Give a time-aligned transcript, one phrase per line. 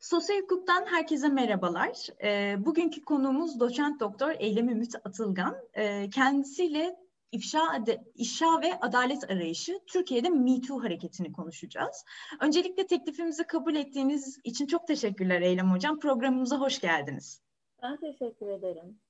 [0.00, 2.06] Sosyal hukuktan herkese merhabalar.
[2.22, 5.56] E, bugünkü konuğumuz doçent doktor Eylem Ümit Atılgan.
[5.74, 6.96] E, kendisiyle
[7.32, 7.84] ifşa,
[8.14, 12.04] ifşa ve adalet arayışı Türkiye'de Me Too hareketini konuşacağız.
[12.40, 15.98] Öncelikle teklifimizi kabul ettiğiniz için çok teşekkürler Eylem Hocam.
[15.98, 17.42] Programımıza hoş geldiniz.
[17.82, 19.00] Ben teşekkür ederim.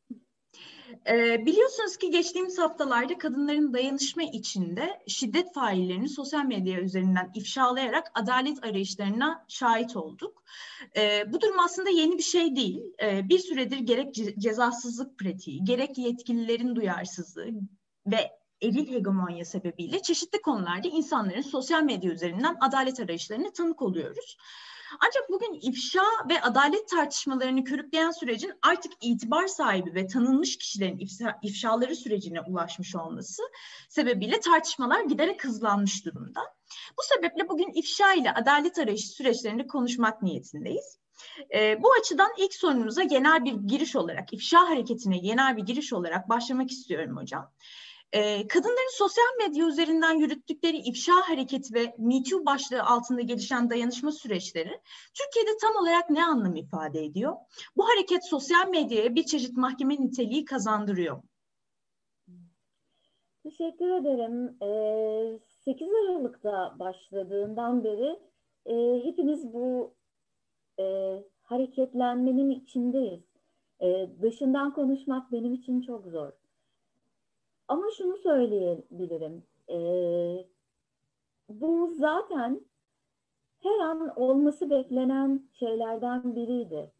[1.08, 8.64] Ee, biliyorsunuz ki geçtiğimiz haftalarda kadınların dayanışma içinde şiddet faillerini sosyal medya üzerinden ifşalayarak adalet
[8.64, 10.44] arayışlarına şahit olduk.
[10.96, 12.82] Ee, bu durum aslında yeni bir şey değil.
[13.02, 17.50] Ee, bir süredir gerek cezasızlık pratiği, gerek yetkililerin duyarsızlığı
[18.06, 18.30] ve
[18.62, 24.36] eril hegemonya sebebiyle çeşitli konularda insanların sosyal medya üzerinden adalet arayışlarına tanık oluyoruz.
[24.98, 31.38] Ancak bugün ifşa ve adalet tartışmalarını körükleyen sürecin artık itibar sahibi ve tanınmış kişilerin ifşa,
[31.42, 33.42] ifşaları sürecine ulaşmış olması
[33.88, 36.40] sebebiyle tartışmalar giderek hızlanmış durumda.
[36.98, 40.98] Bu sebeple bugün ifşa ile adalet arayışı süreçlerini konuşmak niyetindeyiz.
[41.54, 46.28] E, bu açıdan ilk sorunumuza genel bir giriş olarak, ifşa hareketine genel bir giriş olarak
[46.28, 47.52] başlamak istiyorum hocam.
[48.12, 54.80] E, kadınların sosyal medya üzerinden yürüttükleri ifşa hareketi ve Me başlığı altında gelişen dayanışma süreçleri
[55.14, 57.36] Türkiye'de tam olarak ne anlam ifade ediyor?
[57.76, 61.22] Bu hareket sosyal medyaya bir çeşit mahkeme niteliği kazandırıyor
[63.42, 64.56] Teşekkür ederim.
[64.62, 68.18] Ee, 8 Aralık'ta başladığından beri
[68.66, 69.94] e, hepimiz bu
[70.78, 70.84] e,
[71.42, 73.24] hareketlenmenin içindeyiz.
[73.82, 76.39] E, dışından konuşmak benim için çok zor.
[77.70, 79.42] Ama şunu söyleyebilirim.
[79.68, 79.78] E,
[81.48, 82.60] bu zaten
[83.62, 86.90] her an olması beklenen şeylerden biriydi.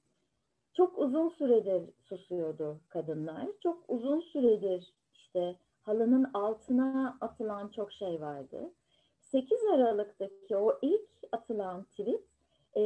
[0.75, 3.47] Çok uzun süredir susuyordu kadınlar.
[3.63, 8.73] Çok uzun süredir işte halının altına atılan çok şey vardı.
[9.21, 12.25] 8 Aralık'taki o ilk atılan tweet
[12.77, 12.83] e,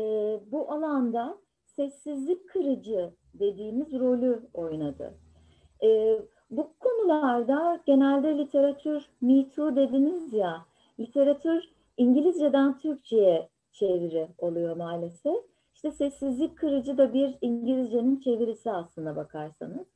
[0.52, 5.14] bu alanda sessizlik kırıcı dediğimiz rolü oynadı.
[5.82, 6.18] E,
[6.56, 10.66] bu konularda genelde literatür Me Too dediniz ya,
[11.00, 11.64] literatür
[11.96, 15.36] İngilizceden Türkçe'ye çeviri oluyor maalesef.
[15.74, 19.86] İşte sessizlik kırıcı da bir İngilizcenin çevirisi aslına bakarsanız.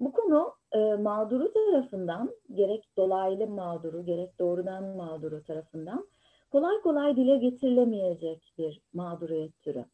[0.00, 6.06] Bu konu e, mağduru tarafından gerek dolaylı mağduru gerek doğrudan mağduru tarafından
[6.52, 9.84] kolay kolay dile getirilemeyecek bir mağduriyet türü.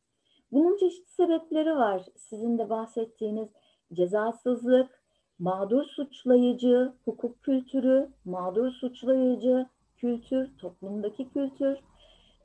[0.53, 2.03] Bunun çeşitli sebepleri var.
[2.16, 3.48] Sizin de bahsettiğiniz
[3.92, 5.00] cezasızlık,
[5.41, 11.78] mağdur suçlayıcı hukuk kültürü, mağdur suçlayıcı kültür, toplumdaki kültür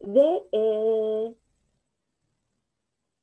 [0.01, 0.61] ve e,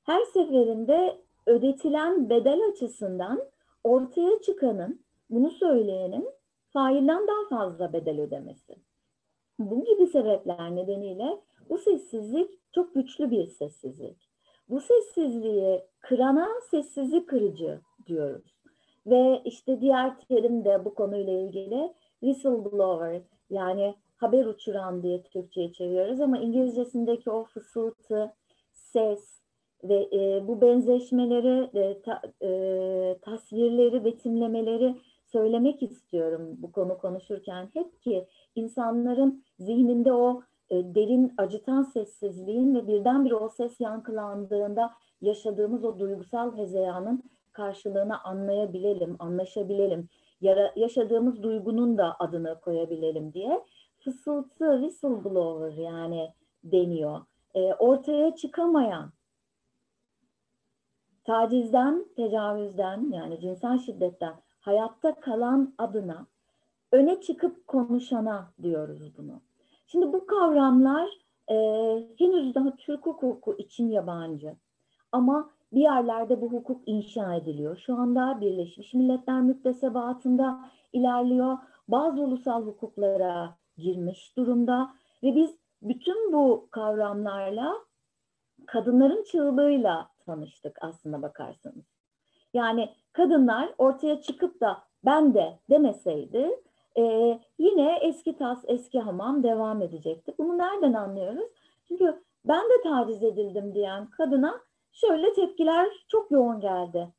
[0.04, 3.44] her seferinde ödetilen bedel açısından
[3.84, 5.00] ortaya çıkanın,
[5.30, 6.28] bunu söyleyenin
[6.72, 8.76] failden daha fazla bedel ödemesi.
[9.58, 14.30] Bu gibi sebepler nedeniyle bu sessizlik çok güçlü bir sessizlik.
[14.68, 18.51] Bu sessizliği kırana sessizlik kırıcı diyoruz.
[19.06, 26.20] Ve işte diğer terim de bu konuyla ilgili whistleblower yani haber uçuran diye Türkçe'ye çeviriyoruz
[26.20, 28.32] ama İngilizcesindeki o fısıltı,
[28.72, 29.42] ses
[29.84, 37.68] ve e, bu benzeşmeleri, e, ta, e, tasvirleri, betimlemeleri söylemek istiyorum bu konu konuşurken.
[37.74, 45.84] Hep ki insanların zihninde o e, derin acıtan sessizliğin ve birdenbire o ses yankılandığında yaşadığımız
[45.84, 50.08] o duygusal hezeyanın karşılığını anlayabilelim, anlaşabilelim,
[50.40, 53.64] yara, yaşadığımız duygunun da adını koyabilelim diye
[53.98, 56.32] fısıltı, whistleblower yani
[56.64, 57.20] deniyor.
[57.54, 59.12] E, ortaya çıkamayan,
[61.24, 66.26] tacizden, tecavüzden yani cinsel şiddetten hayatta kalan adına
[66.92, 69.40] öne çıkıp konuşana diyoruz bunu.
[69.86, 71.08] Şimdi bu kavramlar
[71.48, 71.56] e,
[72.18, 74.56] henüz daha Türk hukuku için yabancı.
[75.12, 77.76] Ama bir yerlerde bu hukuk inşa ediliyor.
[77.76, 80.60] Şu anda Birleşmiş Milletler müktesebatında
[80.92, 81.58] ilerliyor.
[81.88, 84.90] Bazı ulusal hukuklara girmiş durumda
[85.22, 87.74] ve biz bütün bu kavramlarla
[88.66, 91.84] kadınların çığlığıyla tanıştık aslında bakarsanız.
[92.54, 96.50] Yani kadınlar ortaya çıkıp da ben de demeseydi
[96.96, 97.02] e,
[97.58, 100.34] yine eski tas eski hamam devam edecekti.
[100.38, 101.50] Bunu nereden anlıyoruz?
[101.88, 104.60] Çünkü ben de taciz edildim diyen kadına
[104.92, 107.12] şöyle tepkiler çok yoğun geldi.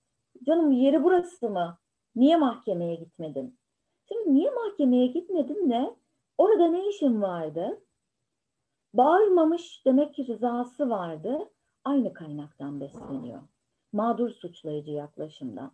[0.45, 1.77] Canım yeri burası mı?
[2.15, 3.59] Niye mahkemeye gitmedin?
[4.07, 5.95] Şimdi niye mahkemeye gitmedin ne?
[6.37, 7.81] Orada ne işin vardı?
[8.93, 11.49] Bağırmamış demek ki rızası vardı.
[11.83, 13.41] Aynı kaynaktan besleniyor.
[13.93, 15.71] Mağdur suçlayıcı yaklaşımdan.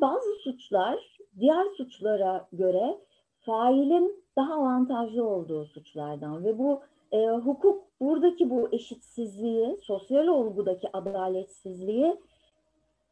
[0.00, 3.00] Bazı suçlar diğer suçlara göre
[3.46, 6.80] failin daha avantajlı olduğu suçlardan ve bu
[7.12, 12.16] e, hukuk buradaki bu eşitsizliği, sosyal olgudaki adaletsizliği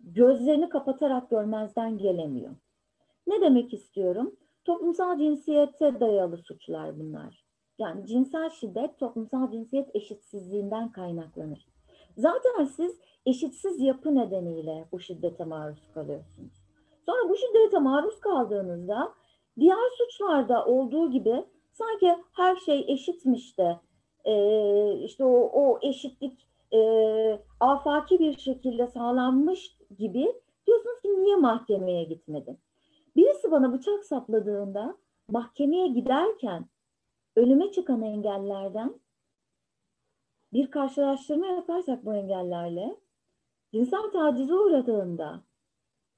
[0.01, 2.55] gözlerini kapatarak görmezden gelemiyor.
[3.27, 4.37] Ne demek istiyorum?
[4.65, 7.45] Toplumsal cinsiyete dayalı suçlar bunlar.
[7.79, 11.67] Yani cinsel şiddet toplumsal cinsiyet eşitsizliğinden kaynaklanır.
[12.17, 16.53] Zaten siz eşitsiz yapı nedeniyle bu şiddete maruz kalıyorsunuz.
[17.07, 19.15] Sonra bu şiddete maruz kaldığınızda
[19.59, 23.81] diğer suçlarda olduğu gibi sanki her şey eşitmiş de
[24.25, 24.35] e,
[25.05, 26.81] işte o, o eşitlik e,
[27.61, 32.59] afaki bir şekilde sağlanmış gibi diyorsunuz ki niye mahkemeye gitmedin?
[33.17, 34.97] Birisi bana bıçak sapladığında
[35.29, 36.67] mahkemeye giderken
[37.37, 38.95] önüme çıkan engellerden
[40.53, 42.97] bir karşılaştırma yaparsak bu engellerle
[43.73, 45.43] cinsel tacize uğradığında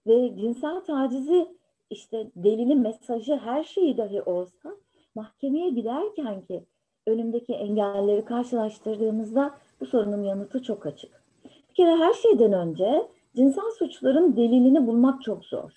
[0.06, 1.55] ve cinsel tacizi
[1.90, 4.76] işte delili mesajı her şeyi dahi olsa
[5.14, 6.64] mahkemeye giderken ki
[7.06, 11.22] önümdeki engelleri karşılaştırdığımızda bu sorunun yanıtı çok açık.
[11.44, 15.70] Bir kere her şeyden önce cinsel suçların delilini bulmak çok zor.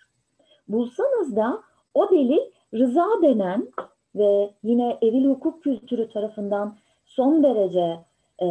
[0.68, 1.62] Bulsanız da
[1.94, 3.68] o delil rıza denen
[4.16, 8.00] ve yine eril hukuk kültürü tarafından son derece
[8.42, 8.48] e,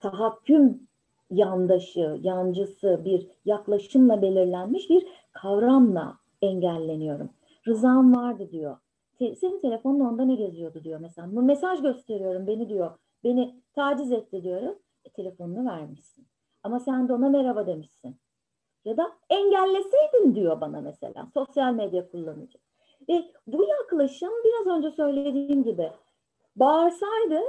[0.00, 0.88] tahakküm
[1.30, 7.30] yandaşı, yancısı bir yaklaşımla belirlenmiş bir kavramla engelleniyorum.
[7.66, 8.76] Rızam vardı diyor.
[9.18, 11.36] Senin telefonun onda ne geziyordu diyor mesela.
[11.36, 12.90] Bu mesaj gösteriyorum beni diyor.
[13.24, 14.78] Beni taciz etti diyorum.
[15.04, 16.26] E, telefonunu vermişsin.
[16.62, 18.16] Ama sen de ona merhaba demişsin.
[18.84, 22.58] Ya da engelleseydin diyor bana mesela sosyal medya kullanıcı.
[23.08, 25.90] Ve bu yaklaşım biraz önce söylediğim gibi
[26.56, 27.40] bağırsaydı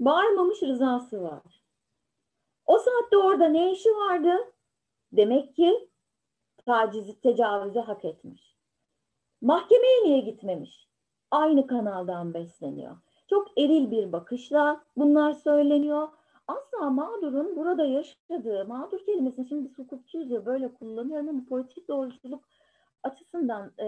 [0.00, 1.62] bağırmamış rızası var.
[2.66, 4.32] O saatte orada ne işi vardı?
[5.12, 5.88] Demek ki
[6.66, 8.56] tacizi, tecavüzü hak etmiş.
[9.42, 10.88] Mahkemeye niye gitmemiş?
[11.30, 12.96] Aynı kanaldan besleniyor.
[13.26, 16.08] Çok eril bir bakışla bunlar söyleniyor.
[16.48, 22.44] Asla mağdurun burada yaşadığı, mağdur kelimesini şimdi biz hukukçuyuz böyle kullanıyorum ama politik doğruculuk
[23.02, 23.86] açısından e,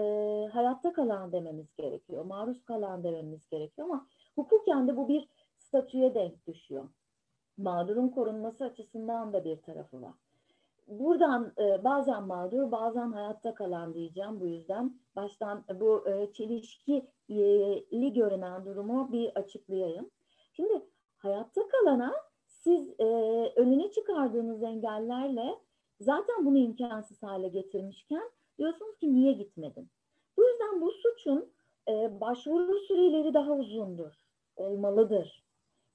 [0.53, 2.25] hayatta kalan dememiz gerekiyor.
[2.25, 5.27] Maruz kalan dememiz gerekiyor ama hukuken de bu bir
[5.57, 6.89] statüye denk düşüyor.
[7.57, 10.26] Mağdurun korunması açısından da bir tarafı var.
[10.87, 14.39] Buradan e, bazen mağdur, bazen hayatta kalan diyeceğim.
[14.39, 20.09] Bu yüzden baştan bu e, çelişkili görünen durumu bir açıklayayım.
[20.53, 20.85] Şimdi
[21.17, 22.13] hayatta kalana
[22.47, 23.05] siz e,
[23.55, 25.55] önüne çıkardığınız engellerle
[25.99, 29.89] zaten bunu imkansız hale getirmişken diyorsunuz ki niye gitmedin?
[30.37, 31.49] Bu yüzden bu suçun
[31.87, 34.13] e, başvuru süreleri daha uzundur,
[34.55, 35.43] olmalıdır.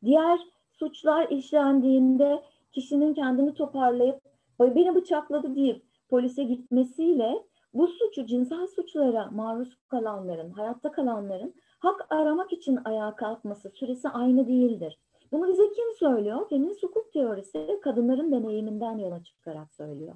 [0.05, 0.41] Diğer
[0.73, 2.43] suçlar işlendiğinde
[2.73, 4.32] kişinin kendini toparlayıp
[4.75, 7.43] beni bıçakladı deyip polise gitmesiyle
[7.75, 14.47] bu suçu cinsel suçlara maruz kalanların, hayatta kalanların hak aramak için ayağa kalkması süresi aynı
[14.49, 14.99] değildir.
[15.33, 16.49] Bunu bize kim söylüyor?
[16.49, 20.15] Feminist hukuk teorisi kadınların deneyiminden yola çıkarak söylüyor.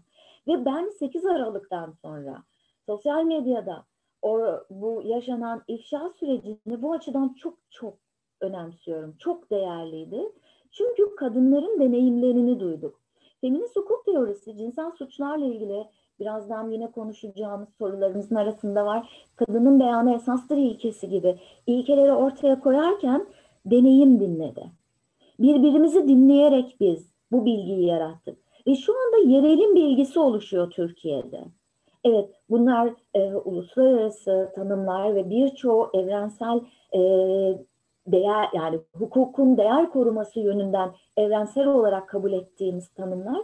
[0.49, 2.43] Ve ben 8 Aralık'tan sonra
[2.87, 3.85] sosyal medyada
[4.23, 4.41] o,
[4.71, 7.95] bu yaşanan ifşa sürecini bu açıdan çok çok
[8.41, 9.17] önemsiyorum.
[9.19, 10.33] Çok değerliydi.
[10.71, 13.06] Çünkü kadınların deneyimlerini duyduk.
[13.47, 15.87] Feminist hukuk teorisi cinsel suçlarla ilgili
[16.21, 19.27] birazdan yine konuşacağımız sorularımızın arasında var.
[19.37, 23.27] Kadının beyanı esastır ilkesi gibi ilkeleri ortaya koyarken
[23.67, 24.71] deneyim dinledi.
[25.39, 28.39] Birbirimizi dinleyerek biz bu bilgiyi yarattık.
[28.67, 31.41] Ve şu anda yerelin bilgisi oluşuyor Türkiye'de.
[32.05, 36.61] Evet bunlar e, uluslararası tanımlar ve birçoğu evrensel
[36.95, 37.01] e,
[38.07, 43.43] değer yani hukukun değer koruması yönünden evrensel olarak kabul ettiğimiz tanımlar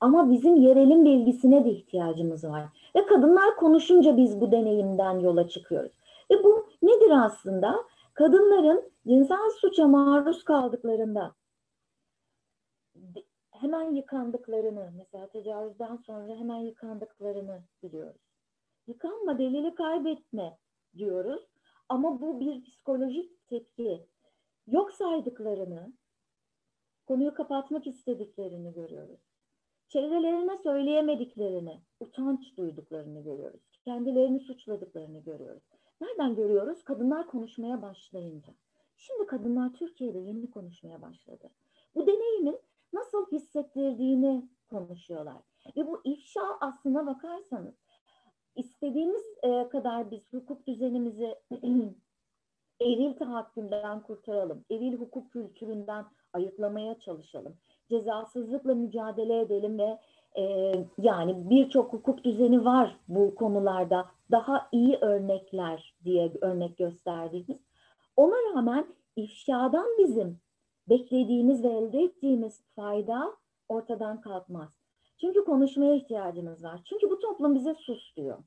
[0.00, 2.64] ama bizim yerelin bilgisine de ihtiyacımız var.
[2.96, 5.92] Ve kadınlar konuşunca biz bu deneyimden yola çıkıyoruz.
[6.30, 7.74] Ve bu nedir aslında?
[8.14, 11.32] Kadınların cinsel suça maruz kaldıklarında
[13.60, 18.20] hemen yıkandıklarını, mesela tecavüzden sonra hemen yıkandıklarını biliyoruz.
[18.86, 20.58] Yıkanma, delili kaybetme
[20.96, 21.49] diyoruz.
[21.90, 24.06] Ama bu bir psikolojik tepki.
[24.66, 25.92] Yok saydıklarını,
[27.06, 29.20] konuyu kapatmak istediklerini görüyoruz.
[29.88, 33.60] Çevrelerine söyleyemediklerini, utanç duyduklarını görüyoruz.
[33.84, 35.62] Kendilerini suçladıklarını görüyoruz.
[36.00, 36.84] Nereden görüyoruz?
[36.84, 38.52] Kadınlar konuşmaya başlayınca.
[38.96, 41.50] Şimdi kadınlar Türkiye'de yeni konuşmaya başladı.
[41.94, 42.58] Bu deneyimin
[42.92, 45.42] nasıl hissettirdiğini konuşuyorlar.
[45.76, 47.74] Ve bu ifşa aslına bakarsanız
[48.60, 51.34] istediğimiz e, kadar biz hukuk düzenimizi
[52.80, 57.56] eril tahakkümden kurtaralım, eril hukuk kültüründen ayıklamaya çalışalım,
[57.88, 59.98] cezasızlıkla mücadele edelim ve
[60.38, 67.58] e, yani birçok hukuk düzeni var bu konularda daha iyi örnekler diye örnek gösterdiğimiz.
[68.16, 68.86] Ona rağmen
[69.16, 70.40] ifşadan bizim
[70.88, 73.36] beklediğimiz ve elde ettiğimiz fayda
[73.68, 74.79] ortadan kalkmaz.
[75.20, 76.80] Çünkü konuşmaya ihtiyacımız var.
[76.84, 78.38] Çünkü bu toplum bize sus diyor.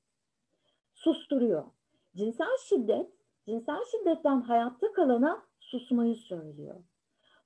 [0.93, 1.63] Susturuyor.
[2.15, 3.11] Cinsel şiddet,
[3.45, 6.75] cinsel şiddetten hayatta kalana susmayı söylüyor.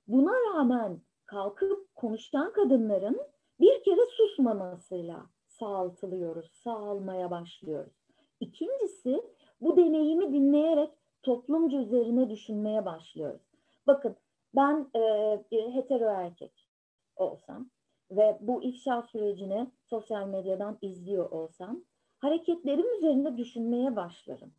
[0.08, 3.20] Buna rağmen kalkıp konuşan kadınların
[3.60, 7.92] bir kere susmamasıyla sağaltılıyoruz, sağalmaya başlıyoruz.
[8.40, 9.22] İkincisi
[9.60, 10.90] bu deneyimi dinleyerek
[11.22, 13.42] toplumcu üzerine düşünmeye başlıyoruz.
[13.86, 14.16] Bakın
[14.54, 16.68] ben e, hetero erkek
[17.16, 17.70] olsam
[18.10, 21.84] ve bu ifşa sürecini sosyal medyadan izliyor olsam
[22.18, 24.52] hareketlerim üzerinde düşünmeye başlarım.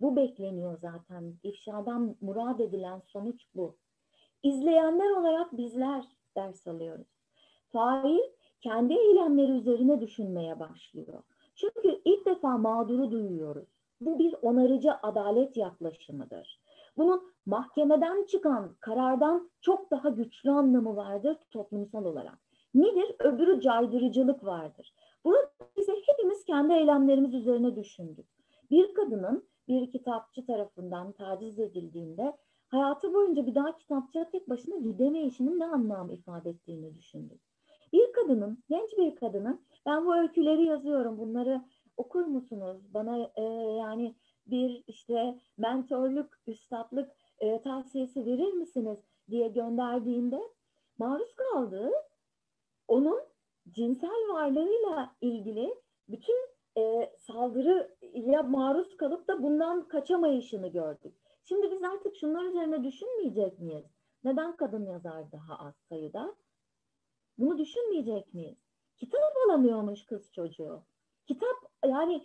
[0.00, 1.34] Bu bekleniyor zaten.
[1.42, 3.76] İfşadan murad edilen sonuç bu.
[4.42, 6.04] İzleyenler olarak bizler
[6.36, 7.06] ders alıyoruz.
[7.68, 8.20] Fail
[8.60, 11.22] kendi eylemleri üzerine düşünmeye başlıyor.
[11.54, 13.68] Çünkü ilk defa mağduru duyuyoruz.
[14.00, 16.60] Bu bir onarıcı adalet yaklaşımıdır.
[16.96, 22.38] Bunun mahkemeden çıkan karardan çok daha güçlü anlamı vardır toplumsal olarak.
[22.74, 23.16] Nedir?
[23.18, 24.94] Öbürü caydırıcılık vardır.
[25.24, 28.26] Burada ise hepimiz kendi eylemlerimiz üzerine düşündük.
[28.70, 32.36] Bir kadının bir kitapçı tarafından taciz edildiğinde
[32.68, 37.40] hayatı boyunca bir daha kitapçıya tek başına gidemeyişinin ne anlam ifade ettiğini düşündük.
[37.92, 41.64] Bir kadının, genç bir kadının ben bu öyküleri yazıyorum bunları
[41.96, 42.94] okur musunuz?
[42.94, 43.42] Bana e,
[43.78, 44.14] yani
[44.46, 48.98] bir işte mentorluk, üstadlık e, tavsiyesi verir misiniz
[49.30, 50.40] diye gönderdiğinde
[50.98, 51.90] maruz kaldığı
[52.88, 53.20] onun
[53.70, 55.74] cinsel varlığıyla ilgili
[56.08, 56.36] bütün
[56.78, 61.14] e, saldırıya maruz kalıp da bundan kaçamayışını gördük.
[61.44, 63.84] Şimdi biz artık şunlar üzerine düşünmeyecek miyiz?
[64.24, 66.34] Neden kadın yazar daha az sayıda?
[67.38, 68.58] Bunu düşünmeyecek miyiz?
[68.96, 70.82] Kitap alamıyormuş kız çocuğu.
[71.26, 72.24] Kitap yani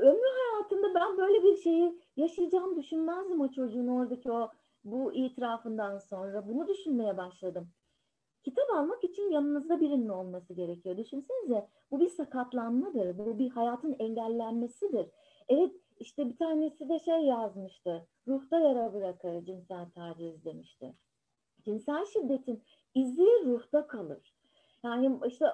[0.00, 4.50] ömrü hayatında ben böyle bir şeyi yaşayacağım düşünmezdim o çocuğun oradaki o
[4.84, 6.48] bu itirafından sonra.
[6.48, 7.68] Bunu düşünmeye başladım.
[8.44, 10.96] Kitap almak için yanınızda birinin olması gerekiyor.
[10.96, 13.18] Düşünsenize bu bir sakatlanmadır.
[13.18, 15.06] Bu bir hayatın engellenmesidir.
[15.48, 18.06] Evet işte bir tanesi de şey yazmıştı.
[18.28, 20.94] Ruhta yara bırakır cinsel taciz demişti.
[21.64, 22.62] Cinsel şiddetin
[22.94, 24.34] izi ruhta kalır.
[24.84, 25.46] Yani işte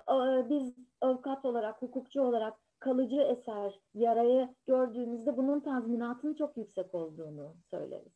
[0.48, 8.12] biz avukat olarak, hukukçu olarak kalıcı eser, yarayı gördüğümüzde bunun tazminatının çok yüksek olduğunu söyleriz.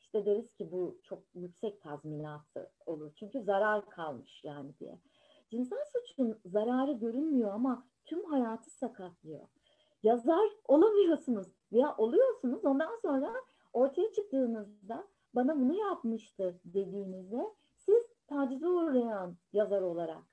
[0.00, 3.12] İşte deriz ki bu çok yüksek tazminatı olur.
[3.14, 4.98] Çünkü zarar kalmış yani diye.
[5.50, 9.48] Cinsel suçun zararı görünmüyor ama tüm hayatı sakatlıyor.
[10.02, 13.34] Yazar olamıyorsunuz veya oluyorsunuz ondan sonra
[13.72, 20.24] ortaya çıktığınızda bana bunu yapmıştı dediğinizde siz tacize uğrayan yazar olarak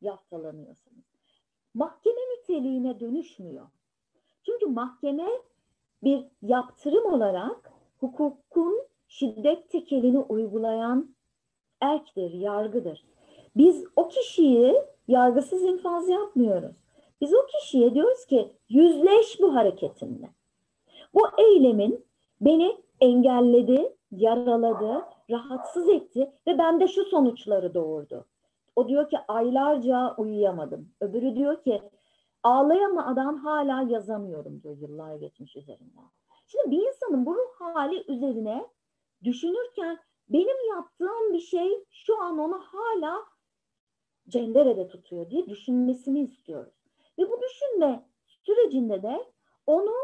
[0.00, 0.99] yaftalanıyorsunuz.
[1.74, 3.66] Mahkeme niteliğine dönüşmüyor.
[4.42, 5.28] Çünkü mahkeme
[6.02, 11.14] bir yaptırım olarak hukukun şiddet tekelini uygulayan
[11.80, 13.04] erktir, yargıdır.
[13.56, 14.74] Biz o kişiyi
[15.08, 16.76] yargısız infaz yapmıyoruz.
[17.20, 20.30] Biz o kişiye diyoruz ki yüzleş bu hareketinle.
[21.14, 22.04] Bu eylemin
[22.40, 28.24] beni engelledi, yaraladı, rahatsız etti ve bende şu sonuçları doğurdu.
[28.80, 30.92] O diyor ki aylarca uyuyamadım.
[31.00, 31.82] Öbürü diyor ki
[32.42, 36.04] ağlayamadan hala yazamıyorum diyor yıllar geçmiş üzerinden.
[36.46, 38.68] Şimdi bir insanın bu ruh hali üzerine
[39.24, 43.18] düşünürken benim yaptığım bir şey şu an onu hala
[44.28, 46.74] cenderede tutuyor diye düşünmesini istiyoruz.
[47.18, 49.24] Ve bu düşünme sürecinde de
[49.66, 49.94] onu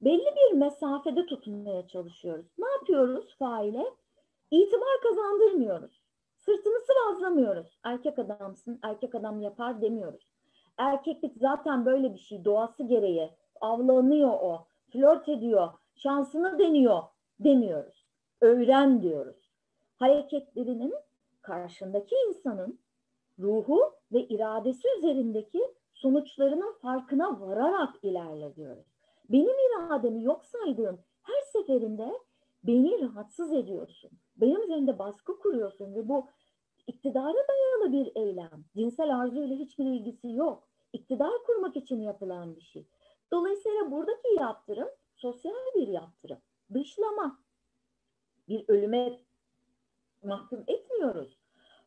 [0.00, 2.46] belli bir mesafede tutmaya çalışıyoruz.
[2.58, 3.94] Ne yapıyoruz faile?
[4.50, 6.05] İtibar kazandırmıyoruz.
[6.46, 7.78] Sırtını sıvazlamıyoruz.
[7.84, 10.30] Erkek adamsın, erkek adam yapar demiyoruz.
[10.78, 13.30] Erkeklik zaten böyle bir şey, doğası gereği.
[13.60, 17.02] Avlanıyor o, flört ediyor, şansını deniyor
[17.40, 18.06] demiyoruz.
[18.40, 19.50] Öğren diyoruz.
[19.96, 20.94] Hareketlerinin
[21.42, 22.78] karşındaki insanın
[23.38, 28.86] ruhu ve iradesi üzerindeki sonuçlarının farkına vararak ilerle diyoruz.
[29.28, 32.18] Benim irademi yok saydığım her seferinde
[32.64, 34.10] beni rahatsız ediyorsun.
[34.36, 36.28] Benim üzerinde baskı kuruyorsun ve bu
[36.86, 38.64] iktidara dayalı bir eylem.
[38.76, 40.68] Cinsel arzu ile hiçbir ilgisi yok.
[40.92, 42.86] İktidar kurmak için yapılan bir şey.
[43.32, 46.38] Dolayısıyla buradaki yaptırım sosyal bir yaptırım.
[46.74, 47.38] Dışlama.
[48.48, 49.18] Bir ölüme
[50.22, 51.38] mahkum etmiyoruz.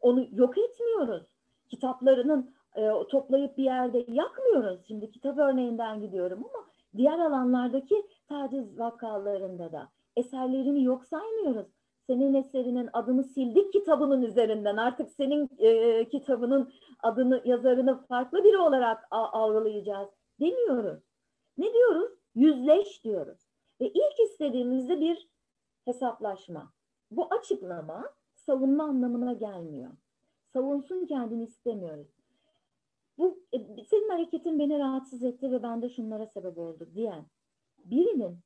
[0.01, 1.23] Onu yok etmiyoruz.
[1.69, 4.79] Kitaplarının e, toplayıp bir yerde yakmıyoruz.
[4.87, 6.65] Şimdi kitap örneğinden gidiyorum ama
[6.97, 11.67] diğer alanlardaki taciz vakalarında da eserlerini yok saymıyoruz
[12.09, 16.73] senin eserinin adını sildik kitabının üzerinden artık senin e, kitabının
[17.03, 20.99] adını yazarını farklı biri olarak algılayacağız demiyoruz.
[21.57, 22.11] Ne diyoruz?
[22.35, 23.39] Yüzleş diyoruz.
[23.81, 25.29] Ve ilk istediğimizde bir
[25.85, 26.73] hesaplaşma.
[27.11, 29.91] bu açıklama savunma anlamına gelmiyor.
[30.53, 32.07] Savunsun kendini istemiyoruz.
[33.17, 37.25] Bu e, senin hareketin beni rahatsız etti ve ben de şunlara sebep oldu diyen
[37.85, 38.39] birinin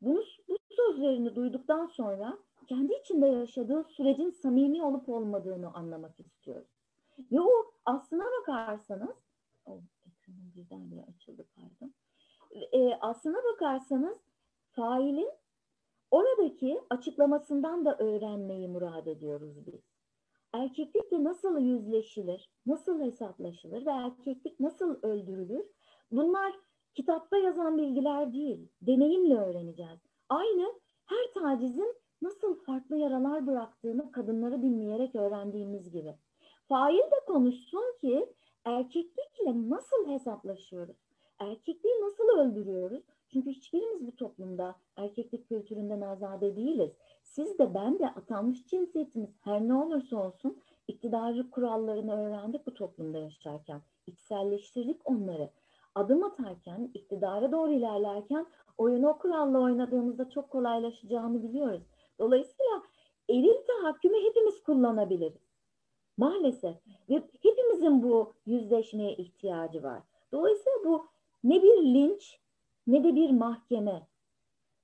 [0.00, 2.38] bunu, bu sözlerini duyduktan sonra
[2.70, 6.68] kendi içinde yaşadığı sürecin samimi olup olmadığını anlamak istiyoruz.
[7.32, 7.50] Ve o
[7.84, 9.16] aslına bakarsanız
[9.66, 9.80] oh,
[10.56, 11.94] ekranım açıldı pardon.
[12.72, 14.18] E, aslına bakarsanız
[14.72, 15.30] failin
[16.10, 19.80] oradaki açıklamasından da öğrenmeyi murad ediyoruz biz.
[20.52, 25.66] Erkeklikle nasıl yüzleşilir, nasıl hesaplaşılır ve erkeklik nasıl öldürülür?
[26.10, 26.52] Bunlar
[26.94, 30.00] kitapta yazan bilgiler değil, deneyimle öğreneceğiz.
[30.28, 36.14] Aynı her tacizin nasıl farklı yaralar bıraktığını kadınları dinleyerek öğrendiğimiz gibi.
[36.68, 38.26] Fail de konuşsun ki
[38.64, 40.96] erkeklikle nasıl hesaplaşıyoruz?
[41.38, 43.02] Erkekliği nasıl öldürüyoruz?
[43.28, 46.90] Çünkü hiçbirimiz bu toplumda erkeklik kültüründen azade değiliz.
[47.22, 50.58] Siz de ben de atanmış cinsiyetimiz her ne olursa olsun
[50.88, 53.80] iktidarı kurallarını öğrendik bu toplumda yaşarken.
[54.06, 55.50] İçselleştirdik onları.
[55.94, 58.46] Adım atarken, iktidara doğru ilerlerken
[58.78, 61.82] oyunu o kuralla oynadığımızda çok kolaylaşacağını biliyoruz.
[62.20, 62.82] Dolayısıyla
[63.30, 65.50] eril tahakkümü hepimiz kullanabiliriz.
[66.16, 66.76] Maalesef.
[67.10, 70.02] Ve hepimizin bu yüzleşmeye ihtiyacı var.
[70.32, 71.06] Dolayısıyla bu
[71.44, 72.38] ne bir linç
[72.86, 74.06] ne de bir mahkeme.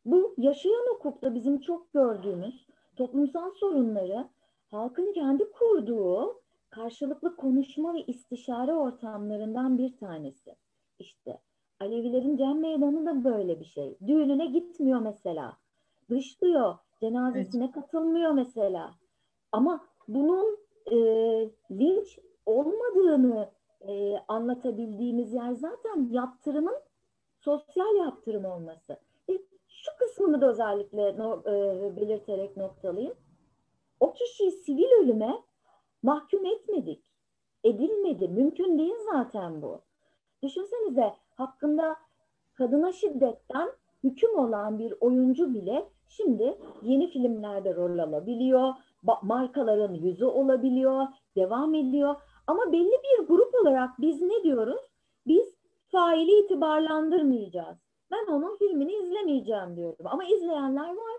[0.05, 2.67] Bu yaşayan hukukta bizim çok gördüğümüz
[2.97, 4.29] toplumsal sorunları
[4.71, 6.41] halkın kendi kurduğu
[6.71, 10.57] karşılıklı konuşma ve istişare ortamlarından bir tanesi.
[10.99, 11.39] İşte
[11.81, 13.97] Alevilerin Cem Meydanı da böyle bir şey.
[14.07, 15.57] Düğününe gitmiyor mesela.
[16.11, 16.75] Dışlıyor.
[17.01, 17.75] Cenazesine evet.
[17.75, 18.95] katılmıyor mesela.
[19.53, 20.97] Ama bunun e,
[21.71, 23.49] linç olmadığını
[23.81, 26.77] e, anlatabildiğimiz yer zaten yaptırımın
[27.41, 28.97] sosyal yaptırım olması.
[29.31, 29.33] E,
[29.69, 33.15] şu kısmını da özellikle no, e, belirterek noktalayayım.
[34.01, 35.43] O kişiyi sivil ölüme
[36.03, 37.13] mahkum etmedik.
[37.65, 38.29] Edilmedi.
[38.29, 39.81] Mümkün değil zaten bu.
[40.43, 41.97] Düşünsenize hakkında
[42.55, 43.73] kadına şiddetten
[44.05, 48.75] hüküm olan bir oyuncu bile şimdi yeni filmlerde rol alabiliyor,
[49.23, 52.17] markaların yüzü olabiliyor, devam ediyor.
[52.47, 54.81] Ama belli bir grup olarak biz ne diyoruz?
[55.27, 55.57] Biz
[55.89, 57.77] faili itibarlandırmayacağız.
[58.11, 60.07] Ben onun filmini izlemeyeceğim diyorum.
[60.07, 61.17] Ama izleyenler var.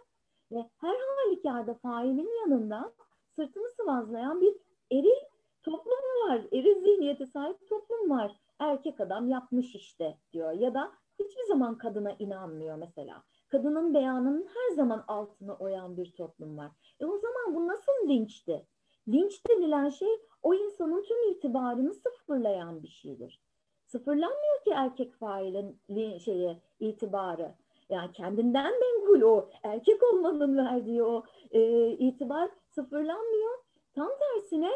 [0.52, 0.96] Ve her
[1.26, 2.94] halükarda failin yanında
[3.36, 4.56] sırtını sıvazlayan bir
[4.92, 5.20] eril
[5.64, 6.42] toplum var.
[6.52, 8.32] Eril zihniyete sahip toplum var.
[8.60, 10.52] Erkek adam yapmış işte diyor.
[10.52, 13.24] Ya da hiçbir zaman kadına inanmıyor mesela.
[13.50, 16.72] Kadının beyanının her zaman altını oyan bir toplum var.
[17.00, 18.66] E o zaman bu nasıl linçti?
[19.08, 23.42] Linç denilen şey o insanın tüm itibarını sıfırlayan bir şeydir.
[23.86, 25.80] Sıfırlanmıyor ki erkek failin
[26.18, 27.54] şeyi itibarı.
[27.90, 33.58] Yani kendinden menkul o erkek olmanın verdiği o e, itibar sıfırlanmıyor.
[33.96, 34.72] Tam tersine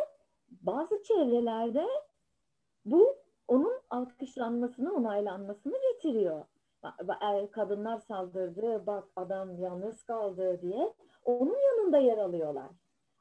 [0.49, 1.87] bazı çevrelerde
[2.85, 3.15] bu
[3.47, 6.45] onun alkışlanmasını, onaylanmasını getiriyor.
[7.21, 10.93] Er, kadınlar saldırdı, bak adam yalnız kaldı diye
[11.25, 12.69] onun yanında yer alıyorlar.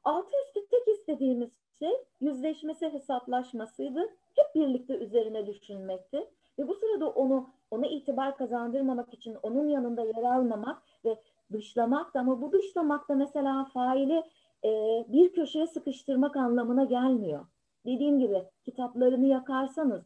[0.04, 4.00] Altı üstü tek istediğimiz şey yüzleşmesi, hesaplaşmasıydı.
[4.36, 6.30] Hep birlikte üzerine düşünmekti.
[6.58, 11.16] Ve bu sırada onu ona itibar kazandırmamak için onun yanında yer almamak ve
[11.52, 14.22] dışlamak da ama bu dışlamak da mesela faili
[14.64, 17.46] e, bir köşeye sıkıştırmak anlamına gelmiyor.
[17.86, 20.02] Dediğim gibi kitaplarını yakarsanız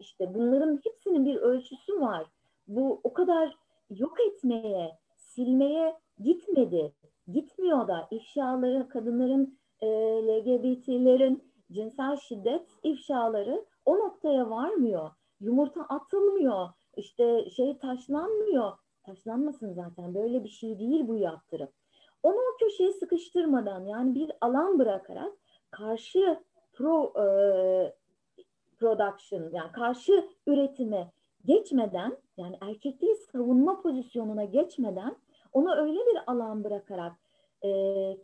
[0.00, 2.26] işte bunların hepsinin bir ölçüsü var.
[2.68, 3.56] Bu o kadar
[3.90, 6.92] yok etmeye, silmeye gitmedi.
[7.32, 9.86] Gitmiyor da ifşaları, kadınların, e,
[10.26, 15.10] LGBT'lerin cinsel şiddet ifşaları o noktaya varmıyor.
[15.40, 16.68] Yumurta atılmıyor.
[16.96, 18.72] İşte şey taşlanmıyor.
[19.02, 20.14] Taşlanmasın zaten.
[20.14, 21.68] Böyle bir şey değil bu yaptırım.
[22.22, 25.32] Onu o köşeye sıkıştırmadan yani bir alan bırakarak
[25.70, 26.40] karşı
[26.72, 27.24] pro e,
[28.78, 31.12] production yani karşı üretime
[31.44, 35.16] geçmeden yani erkekliği savunma pozisyonuna geçmeden
[35.52, 37.12] onu öyle bir alan bırakarak
[37.62, 37.70] e,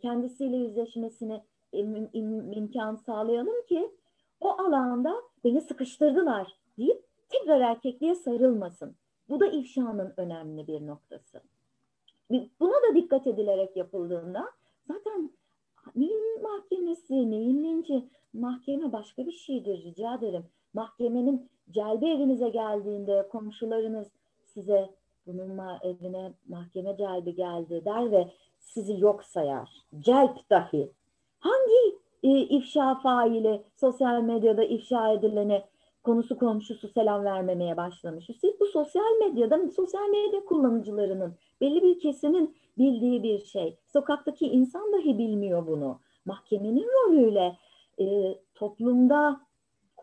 [0.01, 3.91] kendisiyle yüzleşmesini im, im, imkan sağlayalım ki
[4.39, 8.95] o alanda beni sıkıştırdılar deyip tekrar erkekliğe sarılmasın.
[9.29, 11.41] Bu da ifşanın önemli bir noktası.
[12.59, 14.51] Buna da dikkat edilerek yapıldığında
[14.87, 15.31] zaten
[15.95, 20.45] neyin mahkemesi, neyin linci, mahkeme başka bir şeydir rica ederim.
[20.73, 24.07] Mahkemenin celbe evinize geldiğinde komşularınız
[24.45, 24.89] size
[25.27, 28.27] bununla evine mahkeme celbi geldi der ve
[28.59, 29.69] sizi yok sayar.
[29.99, 30.91] Celp dahi.
[31.39, 35.63] Hangi e, ifşa faili sosyal medyada ifşa edileni
[36.03, 38.29] konusu komşusu selam vermemeye başlamış.
[38.29, 43.77] Üstelik bu sosyal medyada sosyal medya kullanıcılarının belli bir kesimin bildiği bir şey.
[43.93, 45.99] Sokaktaki insan dahi bilmiyor bunu.
[46.25, 47.57] Mahkemenin rolüyle
[47.99, 49.41] e, toplumda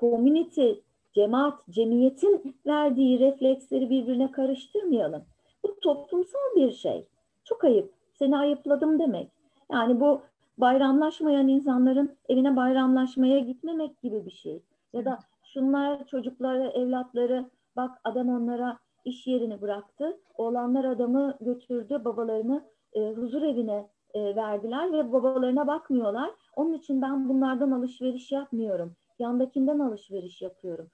[0.01, 0.73] community,
[1.15, 5.25] cemaat, cemiyetin verdiği refleksleri birbirine karıştırmayalım.
[5.65, 7.07] Bu toplumsal bir şey.
[7.45, 7.93] Çok ayıp.
[8.19, 9.29] Seni ayıpladım demek.
[9.73, 10.23] Yani bu
[10.59, 14.63] bayramlaşmayan insanların evine bayramlaşmaya gitmemek gibi bir şey.
[14.93, 20.19] Ya da şunlar çocukları, evlatları bak adam onlara iş yerini bıraktı.
[20.37, 26.31] Oğlanlar adamı götürdü, babalarını e, huzur evine e, verdiler ve babalarına bakmıyorlar.
[26.57, 28.97] Onun için ben bunlardan alışveriş yapmıyorum.
[29.19, 30.91] Yandakinden alışveriş yapıyorum.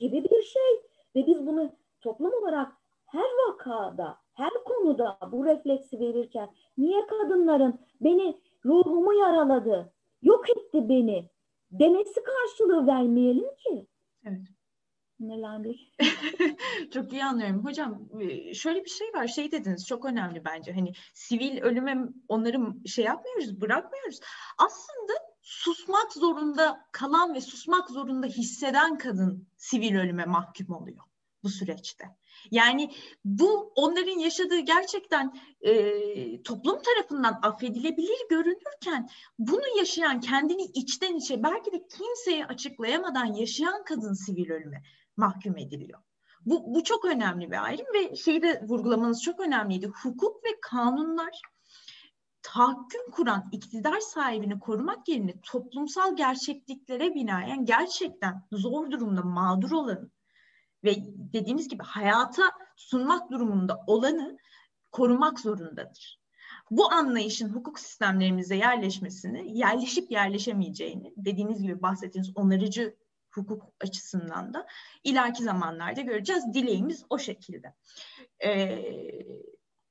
[0.00, 0.82] Gibi bir şey.
[1.14, 2.72] Ve biz bunu toplum olarak
[3.06, 11.30] her vakada, her konuda bu refleksi verirken niye kadınların beni ruhumu yaraladı, yok etti beni
[11.70, 13.86] demesi karşılığı vermeyelim ki?
[14.24, 14.40] Evet.
[15.18, 15.94] Sinirlendik.
[16.92, 17.64] çok iyi anlıyorum.
[17.64, 19.26] Hocam e, şöyle bir şey var.
[19.26, 20.72] Şey dediniz çok önemli bence.
[20.72, 24.20] Hani sivil ölüme onları şey yapmıyoruz, bırakmıyoruz.
[24.58, 25.12] Aslında
[25.48, 31.04] susmak zorunda kalan ve susmak zorunda hisseden kadın sivil ölüme mahkum oluyor
[31.42, 32.04] bu süreçte.
[32.50, 32.90] Yani
[33.24, 39.08] bu onların yaşadığı gerçekten e, toplum tarafından affedilebilir görünürken
[39.38, 44.82] bunu yaşayan kendini içten içe belki de kimseye açıklayamadan yaşayan kadın sivil ölüme
[45.16, 46.00] mahkum ediliyor.
[46.46, 49.86] Bu, bu çok önemli bir ayrım ve şeyi de vurgulamanız çok önemliydi.
[49.86, 51.40] Hukuk ve kanunlar
[52.52, 60.10] tahakküm kuran iktidar sahibini korumak yerine toplumsal gerçekliklere binaen gerçekten zor durumda mağdur olanı
[60.84, 60.94] ve
[61.32, 62.42] dediğimiz gibi hayata
[62.76, 64.38] sunmak durumunda olanı
[64.92, 66.20] korumak zorundadır.
[66.70, 72.96] Bu anlayışın hukuk sistemlerimize yerleşmesini, yerleşip yerleşemeyeceğini, dediğiniz gibi bahsettiğiniz onarıcı
[73.30, 74.66] hukuk açısından da
[75.04, 76.54] ileriki zamanlarda göreceğiz.
[76.54, 77.74] Dileğimiz o şekilde.
[78.44, 78.82] Ee,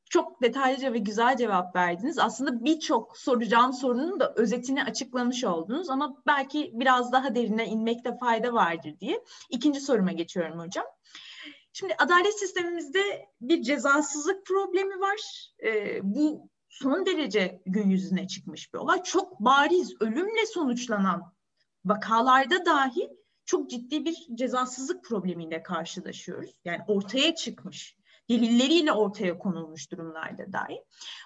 [0.10, 2.20] çok detaylıca ve güzel cevap verdiniz.
[2.20, 8.54] Aslında birçok soracağım sorunun da özetini açıklamış oldunuz ama belki biraz daha derine inmekte fayda
[8.54, 9.24] vardır diye.
[9.50, 10.86] İkinci soruma geçiyorum hocam.
[11.74, 15.52] Şimdi adalet sistemimizde bir cezasızlık problemi var.
[15.64, 19.04] Ee, bu son derece gün yüzüne çıkmış bir olay.
[19.04, 21.34] Çok bariz ölümle sonuçlanan
[21.86, 23.10] vakalarda dahi
[23.46, 26.52] çok ciddi bir cezasızlık problemiyle karşılaşıyoruz.
[26.66, 27.97] Yani ortaya çıkmış
[28.30, 30.84] delilleriyle ortaya konulmuş durumlarda dahi.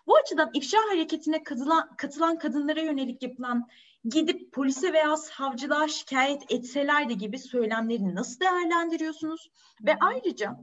[0.07, 3.67] Bu açıdan ifşa hareketine katılan, katılan kadınlara yönelik yapılan
[4.05, 9.49] gidip polise veya savcılığa şikayet etseler de gibi söylemleri nasıl değerlendiriyorsunuz?
[9.81, 10.57] Ve ayrıca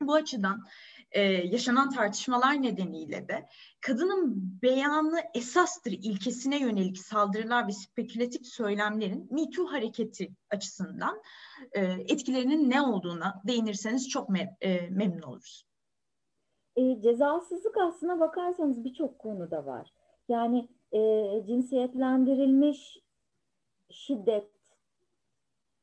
[0.00, 0.64] bu açıdan
[1.10, 3.48] e, yaşanan tartışmalar nedeniyle de
[3.80, 11.22] kadının beyanı esastır ilkesine yönelik saldırılar ve spekülatif söylemlerin Me hareketi açısından
[11.72, 15.64] e, etkilerinin ne olduğuna değinirseniz çok me e, memnun oluruz.
[16.76, 19.92] E, cezasızlık aslına bakarsanız birçok konuda var.
[20.28, 22.98] Yani e, cinsiyetlendirilmiş
[23.90, 24.50] şiddet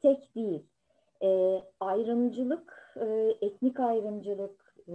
[0.01, 0.65] tek değil.
[1.23, 4.93] E, ayrımcılık, e, etnik ayrımcılık, e,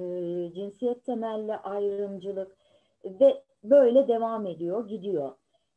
[0.54, 2.56] cinsiyet temelli ayrımcılık
[3.04, 5.32] ve böyle devam ediyor, gidiyor.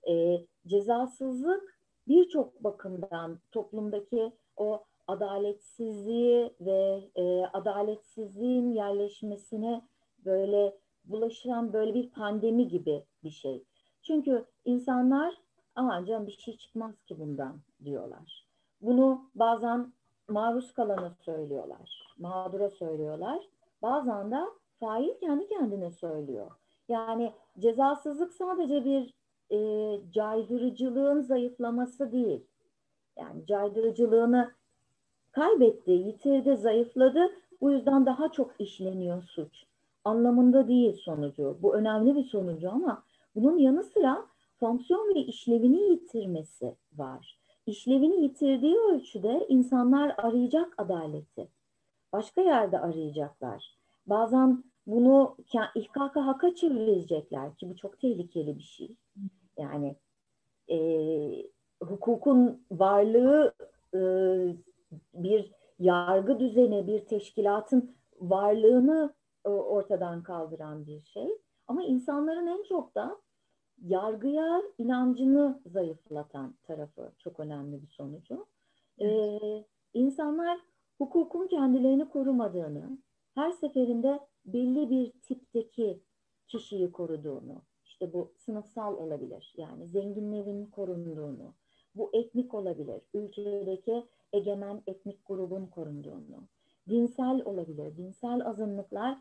[0.09, 1.77] E, cezasızlık
[2.07, 9.81] birçok bakımdan toplumdaki o adaletsizliği ve e, adaletsizliğin yerleşmesine
[10.27, 13.63] böyle bulaşan böyle bir pandemi gibi bir şey.
[14.01, 15.35] Çünkü insanlar
[15.75, 18.47] aman canım bir şey çıkmaz ki bundan diyorlar.
[18.81, 19.93] Bunu bazen
[20.29, 23.49] maruz kalana söylüyorlar, mağdura söylüyorlar.
[23.81, 24.39] Bazen de
[24.79, 26.51] fail kendi kendine söylüyor.
[26.89, 29.13] Yani cezasızlık sadece bir
[29.51, 29.57] e,
[30.11, 32.45] caydırıcılığın zayıflaması değil.
[33.17, 34.51] Yani caydırıcılığını
[35.31, 37.31] kaybetti, yitirdi, zayıfladı.
[37.61, 39.66] Bu yüzden daha çok işleniyor suç
[40.07, 41.57] anlamında değil sonucu.
[41.61, 43.03] Bu önemli bir sonucu ama
[43.35, 44.25] bunun yanı sıra
[44.59, 47.37] fonksiyon ve işlevini yitirmesi var.
[47.65, 51.47] İşlevini yitirdiği ölçüde insanlar arayacak adaleti.
[52.13, 53.77] Başka yerde arayacaklar.
[54.05, 55.37] Bazen bunu
[55.75, 58.95] ihkaka haka çevirecekler ki bu çok tehlikeli bir şey.
[59.57, 59.95] Yani
[60.69, 60.77] e,
[61.81, 63.53] hukukun varlığı
[63.93, 63.99] e,
[65.13, 69.13] bir yargı düzeni, bir teşkilatın varlığını
[69.49, 71.29] ortadan kaldıran bir şey.
[71.67, 73.17] Ama insanların en çok da
[73.81, 78.45] yargıya inancını zayıflatan tarafı çok önemli bir sonucu.
[79.01, 79.39] Ee,
[79.93, 80.59] insanlar
[80.97, 82.97] hukukun kendilerini korumadığını,
[83.35, 86.03] her seferinde belli bir tipteki
[86.47, 91.53] kişiyi koruduğunu, işte bu sınıfsal olabilir, yani zenginlerin korunduğunu,
[91.95, 96.47] bu etnik olabilir, ülkedeki egemen etnik grubun korunduğunu,
[96.89, 99.17] dinsel olabilir, dinsel azınlıklar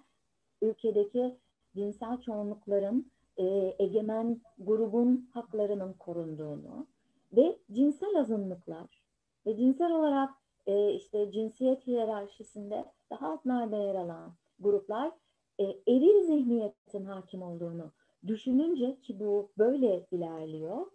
[0.62, 1.37] ülkedeki
[1.77, 6.87] dinsel çoğunlukların e, egemen grubun haklarının korunduğunu
[7.33, 9.03] ve cinsel azınlıklar
[9.47, 10.31] ve cinsel olarak
[10.66, 15.12] e, işte cinsiyet hiyerarşisinde daha altlarda yer alan gruplar
[15.59, 17.92] e, eril zihniyetin hakim olduğunu
[18.27, 20.87] düşününce ki bu böyle ilerliyor,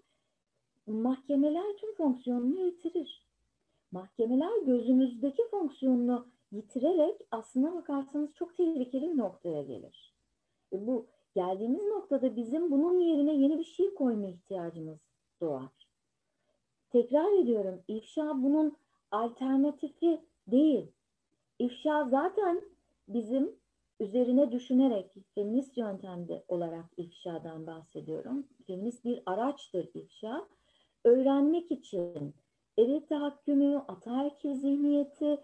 [0.87, 3.25] mahkemeler tüm fonksiyonunu yitirir.
[3.91, 10.13] Mahkemeler gözümüzdeki fonksiyonunu yitirerek aslına bakarsanız çok tehlikeli bir noktaya gelir.
[10.73, 14.99] E bu geldiğimiz noktada bizim bunun yerine yeni bir şey koyma ihtiyacımız
[15.41, 15.87] doğar.
[16.89, 18.77] Tekrar ediyorum, ifşa bunun
[19.11, 20.87] alternatifi değil.
[21.59, 22.61] İfşa zaten
[23.07, 23.55] bizim
[23.99, 28.47] üzerine düşünerek feminist yöntemde olarak ifşadan bahsediyorum.
[28.67, 30.47] Feminist bir araçtır ifşa.
[31.03, 32.33] Öğrenmek için
[32.77, 35.37] eril tahakkümü, ataerkil zihniyeti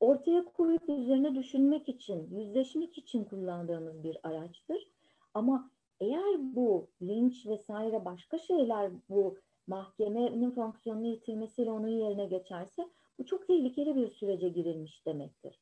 [0.00, 4.88] ortaya koyup üzerine düşünmek için, yüzleşmek için kullandığımız bir araçtır.
[5.34, 13.26] Ama eğer bu linç vesaire başka şeyler bu mahkemenin fonksiyonunu yitirmesiyle onun yerine geçerse bu
[13.26, 15.60] çok tehlikeli bir sürece girilmiş demektir.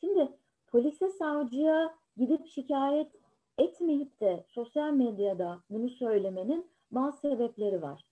[0.00, 0.28] Şimdi
[0.66, 3.12] polise savcıya gidip şikayet
[3.58, 8.04] etmeyip de sosyal medyada bunu söylemenin bazı sebepleri var.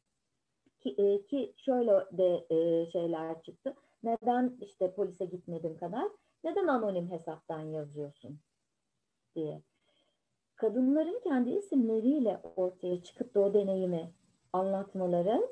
[0.80, 3.74] Ki, e, ki şöyle de e, şeyler çıktı.
[4.04, 6.08] Neden işte polise gitmedin kadar?
[6.44, 8.38] Neden anonim hesaptan yazıyorsun?
[9.36, 9.62] diye.
[10.56, 14.10] Kadınların kendi isimleriyle ortaya çıkıp da o deneyimi
[14.52, 15.48] anlatmaları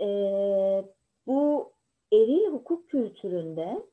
[0.00, 0.08] e,
[1.26, 1.72] bu
[2.12, 3.86] eril hukuk kültüründe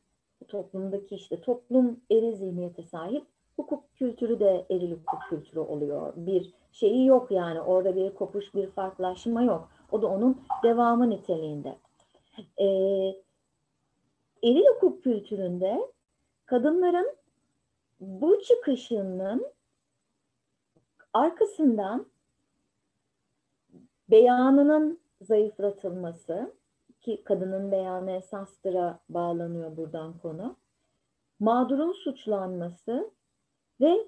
[0.48, 6.14] toplumdaki işte toplum eril zihniyete sahip hukuk kültürü de eril hukuk kültürü oluyor.
[6.16, 9.70] Bir şeyi yok yani orada bir kopuş bir farklılaşma yok.
[9.92, 11.76] O da onun devamı niteliğinde.
[12.62, 13.23] Ee,
[14.44, 15.92] eril hukuk kültüründe
[16.46, 17.16] kadınların
[18.00, 19.48] bu çıkışının
[21.14, 22.06] arkasından
[24.10, 26.54] beyanının zayıflatılması
[27.02, 30.56] ki kadının beyanı esastıra bağlanıyor buradan konu.
[31.40, 33.12] Mağdurun suçlanması
[33.82, 34.08] ve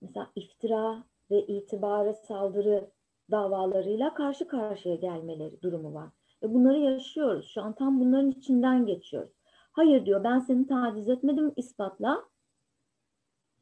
[0.00, 2.90] mesela iftira ve itibara saldırı
[3.30, 6.08] davalarıyla karşı karşıya gelmeleri durumu var.
[6.42, 7.50] Ve bunları yaşıyoruz.
[7.54, 9.35] Şu an tam bunların içinden geçiyoruz.
[9.76, 12.24] Hayır diyor ben seni taciz etmedim ispatla.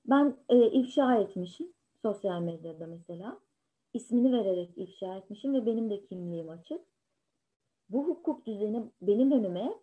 [0.06, 1.72] Ben e, ifşa etmişim
[2.02, 3.40] sosyal medyada mesela.
[3.94, 6.80] ismini vererek ifşa etmişim ve benim de kimliğim açık
[7.88, 9.74] bu hukuk düzeni benim önüme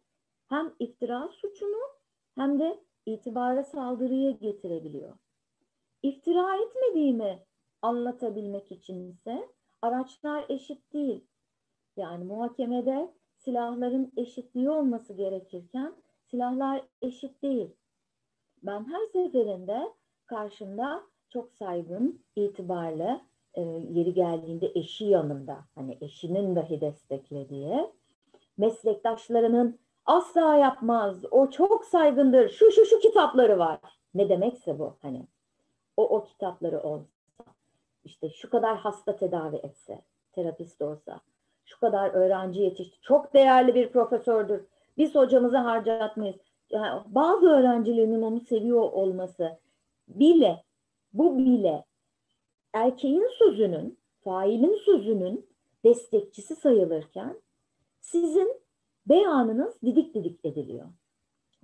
[0.47, 1.81] hem iftira suçunu
[2.35, 5.17] hem de itibara saldırıyı getirebiliyor.
[6.03, 7.39] İftira etmediğimi
[7.81, 9.49] anlatabilmek için ise
[9.81, 11.25] araçlar eşit değil.
[11.97, 15.95] Yani muhakemede silahların eşitliği olması gerekirken
[16.31, 17.69] silahlar eşit değil.
[18.63, 19.93] Ben her seferinde
[20.25, 23.21] karşımda çok saygın, itibarlı,
[23.53, 27.91] e, yeri geldiğinde eşi yanında, hani eşinin dahi desteklediği,
[28.57, 33.79] meslektaşlarının asla yapmaz, o çok saygındır, şu şu şu kitapları var.
[34.13, 35.27] Ne demekse bu hani.
[35.97, 37.07] O o kitapları olsa,
[38.03, 41.19] işte şu kadar hasta tedavi etse, terapist olsa,
[41.65, 44.65] şu kadar öğrenci yetişti, çok değerli bir profesördür,
[44.97, 46.35] biz hocamızı harcatmayız.
[46.69, 49.59] Yani bazı öğrencilerinin onu seviyor olması
[50.07, 50.63] bile,
[51.13, 51.85] bu bile
[52.73, 55.49] erkeğin sözünün, failin sözünün
[55.83, 57.41] destekçisi sayılırken
[58.01, 58.61] sizin
[59.05, 60.87] beyanınız didik didik ediliyor.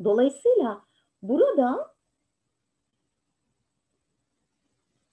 [0.03, 0.81] Dolayısıyla
[1.21, 1.95] burada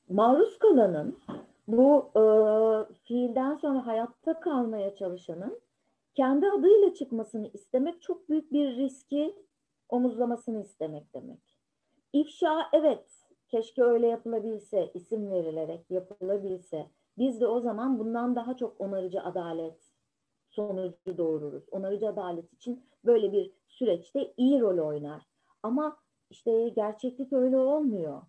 [0.09, 1.19] maruz kalanın
[1.69, 2.23] bu e,
[2.95, 5.61] fiilden sonra hayatta kalmaya çalışanın
[6.15, 9.37] kendi adıyla çıkmasını istemek çok büyük bir riski
[9.89, 11.41] omuzlamasını istemek demek.
[12.13, 16.87] İfşa evet keşke öyle yapılabilse, isim verilerek yapılabilse.
[17.19, 19.93] Biz de o zaman bundan daha çok onarıcı adalet
[20.51, 21.65] sonucu doğururuz.
[21.71, 25.23] Onarıcı adalet için böyle bir süreçte iyi rol oynar.
[25.63, 25.97] Ama
[26.31, 28.23] işte gerçeklik öyle olmuyor.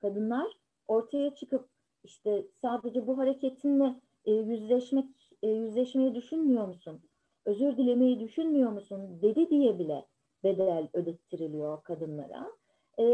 [0.00, 0.52] Kadınlar
[0.88, 1.68] ortaya çıkıp
[2.04, 7.02] işte sadece bu hareketinle e, yüzleşmek e, yüzleşmeyi düşünmüyor musun?
[7.44, 9.18] Özür dilemeyi düşünmüyor musun?
[9.22, 10.06] Dedi diye bile
[10.44, 12.52] bedel ödettiriliyor kadınlara.
[12.98, 13.04] E,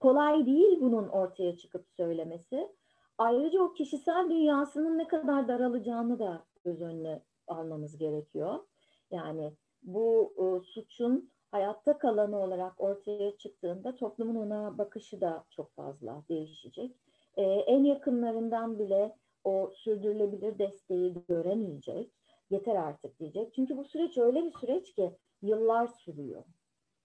[0.00, 2.68] kolay değil bunun ortaya çıkıp söylemesi.
[3.18, 8.58] Ayrıca o kişisel dünyasının ne kadar daralacağını da göz önüne almamız gerekiyor.
[9.10, 16.22] Yani bu e, suçun hayatta kalanı olarak ortaya çıktığında toplumun ona bakışı da çok fazla
[16.28, 16.96] değişecek.
[17.36, 22.10] E, en yakınlarından bile o sürdürülebilir desteği göremeyecek.
[22.50, 23.54] Yeter artık diyecek.
[23.54, 25.10] Çünkü bu süreç öyle bir süreç ki
[25.42, 26.42] yıllar sürüyor.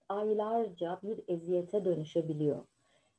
[0.08, 2.58] Aylarca bir eziyete dönüşebiliyor.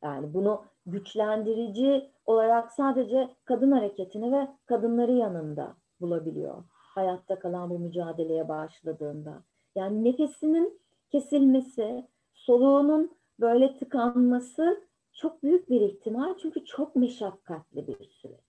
[0.04, 6.64] Yani bunu güçlendirici olarak sadece kadın hareketini ve kadınları yanında bulabiliyor.
[6.70, 9.44] Hayatta kalan bu mücadeleye başladığında.
[9.76, 18.40] Yani nefesinin kesilmesi, soluğunun böyle tıkanması çok büyük bir ihtimal çünkü çok meşakkatli bir süreç.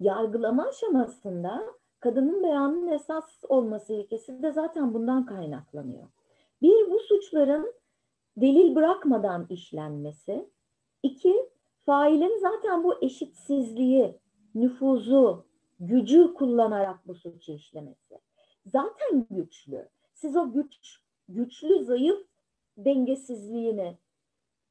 [0.00, 1.64] Yargılama aşamasında
[2.04, 6.08] kadının beyanının esas olması ilkesi de zaten bundan kaynaklanıyor.
[6.62, 7.74] Bir, bu suçların
[8.36, 10.50] delil bırakmadan işlenmesi.
[11.02, 11.50] İki,
[11.86, 14.18] failin zaten bu eşitsizliği,
[14.54, 15.46] nüfuzu,
[15.80, 18.18] gücü kullanarak bu suçu işlemesi.
[18.66, 19.88] Zaten güçlü.
[20.14, 22.26] Siz o güç, güçlü zayıf
[22.76, 23.98] dengesizliğini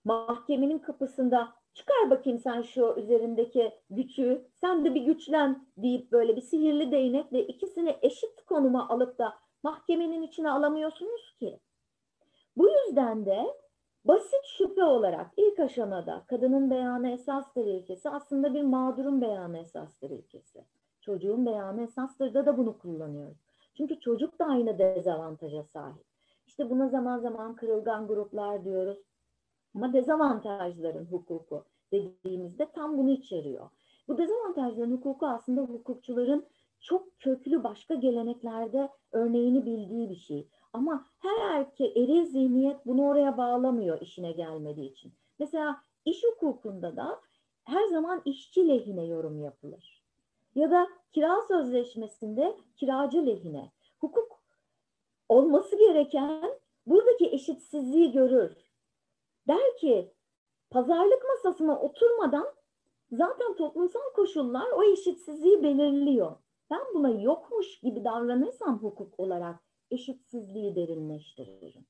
[0.04, 6.42] mahkemenin kapısında çıkar bakayım sen şu üzerindeki gücü, sen de bir güçlen deyip böyle bir
[6.42, 9.34] sihirli değnekle ikisini eşit konuma alıp da
[9.64, 11.60] mahkemenin içine alamıyorsunuz ki.
[12.58, 13.58] Bu yüzden de
[14.06, 20.66] basit şüphe olarak ilk aşamada kadının beyanı esastır ilkesi aslında bir mağdurun beyanı esastır ilkesi.
[21.02, 23.38] Çocuğun beyanı esastır da da bunu kullanıyoruz.
[23.78, 26.06] Çünkü çocuk da aynı dezavantaja sahip.
[26.48, 28.98] İşte buna zaman zaman kırılgan gruplar diyoruz.
[29.76, 33.70] Ama dezavantajların hukuku dediğimizde tam bunu içeriyor.
[34.08, 36.46] Bu dezavantajların hukuku aslında hukukçuların
[36.80, 40.48] çok köklü başka geleneklerde örneğini bildiği bir şey.
[40.74, 45.14] Ama her erkek eri zihniyet bunu oraya bağlamıyor işine gelmediği için.
[45.40, 47.22] Mesela iş hukukunda da
[47.64, 50.04] her zaman işçi lehine yorum yapılır.
[50.56, 53.72] Ya da kira sözleşmesinde kiracı lehine.
[54.00, 54.40] Hukuk
[55.30, 56.54] olması gereken
[56.88, 58.73] buradaki eşitsizliği görür.
[59.48, 60.14] Der ki
[60.70, 62.48] pazarlık masasına oturmadan
[63.12, 66.36] zaten toplumsal koşullar o eşitsizliği belirliyor.
[66.72, 69.60] Ben buna yokmuş gibi davranırsam hukuk olarak
[69.92, 71.86] eşitsizliği derinleştiririm.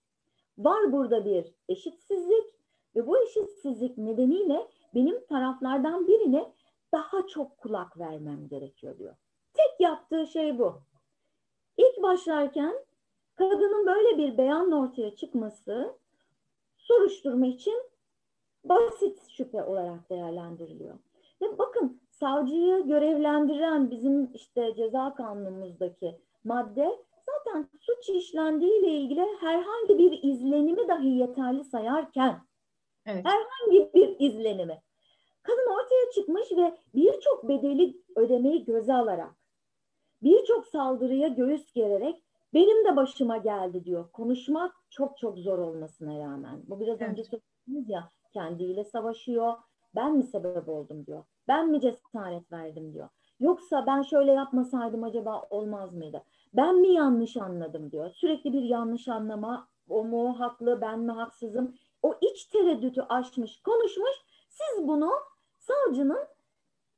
[0.58, 2.56] Var burada bir eşitsizlik
[2.96, 6.54] ve bu eşitsizlik nedeniyle benim taraflardan birine
[6.92, 9.16] daha çok kulak vermem gerekiyor diyor.
[9.54, 10.82] Tek yaptığı şey bu.
[11.78, 12.76] İlk başlarken
[13.36, 15.98] kadının böyle bir beyanla ortaya çıkması
[16.84, 17.84] soruşturma için
[18.64, 20.96] basit şüphe olarak değerlendiriliyor.
[21.42, 29.98] Ve bakın savcıyı görevlendiren bizim işte ceza kanunumuzdaki madde zaten suç işlendiği ile ilgili herhangi
[29.98, 32.42] bir izlenimi dahi yeterli sayarken
[33.06, 33.26] evet.
[33.26, 34.82] herhangi bir izlenimi
[35.44, 39.36] kadın ortaya çıkmış ve birçok bedeli ödemeyi göze alarak
[40.24, 42.23] birçok saldırıya göğüs gererek
[42.54, 44.12] benim de başıma geldi diyor.
[44.12, 46.62] Konuşmak çok çok zor olmasına rağmen.
[46.68, 47.12] Bu biraz evet.
[47.12, 49.54] önce söylediğiniz ya kendiyle savaşıyor.
[49.96, 51.24] Ben mi sebep oldum diyor.
[51.48, 53.10] Ben mi cesaret verdim diyor.
[53.40, 56.24] Yoksa ben şöyle yapmasaydım acaba olmaz mıydı?
[56.54, 58.10] Ben mi yanlış anladım diyor.
[58.10, 59.68] Sürekli bir yanlış anlama.
[59.90, 61.76] O mu haklı, ben mi haksızım?
[62.02, 64.16] O iç tereddütü aşmış, konuşmuş.
[64.50, 65.12] Siz bunu
[65.60, 66.28] savcının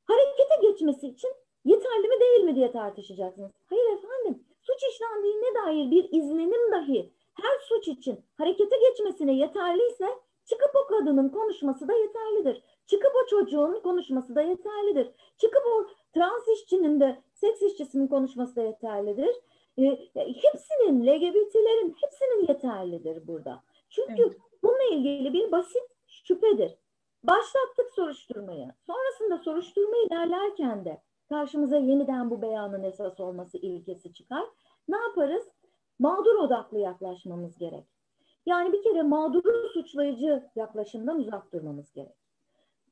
[0.04, 1.30] harekete geçmesi için
[1.64, 3.52] yeterli mi değil mi diye tartışacaksınız.
[3.66, 10.06] Hayır efendim, suç işlendiğine dair bir izlenim dahi her suç için harekete geçmesine yeterliyse
[10.44, 12.62] çıkıp o kadının konuşması da yeterlidir.
[12.86, 15.10] Çıkıp o çocuğun konuşması da yeterlidir.
[15.38, 19.36] Çıkıp o trans işçinin de seks işçisinin konuşması da yeterlidir.
[19.78, 23.62] E, hepsinin, LGBT'lerin hepsinin yeterlidir burada.
[23.90, 24.36] Çünkü evet.
[24.62, 26.76] bununla ilgili bir basit şüphedir.
[27.22, 28.68] Başlattık soruşturmayı.
[28.86, 34.44] Sonrasında soruşturma ilerlerken de karşımıza yeniden bu beyanın esas olması ilkesi çıkar.
[34.88, 35.48] Ne yaparız?
[35.98, 37.84] Mağdur odaklı yaklaşmamız gerek.
[38.46, 42.16] Yani bir kere mağduru suçlayıcı yaklaşımdan uzak durmamız gerek.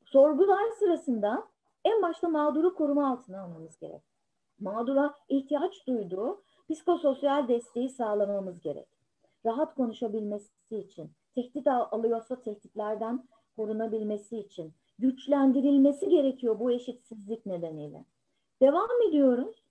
[0.05, 1.49] Sorgular sırasında
[1.85, 4.03] en başta mağduru koruma altına almamız gerek.
[4.61, 8.89] Mağdura ihtiyaç duyduğu psikososyal desteği sağlamamız gerek.
[9.47, 18.05] Rahat konuşabilmesi için, tehdit alıyorsa tehditlerden korunabilmesi için, güçlendirilmesi gerekiyor bu eşitsizlik nedeniyle.
[18.63, 19.65] Devam ediyoruz.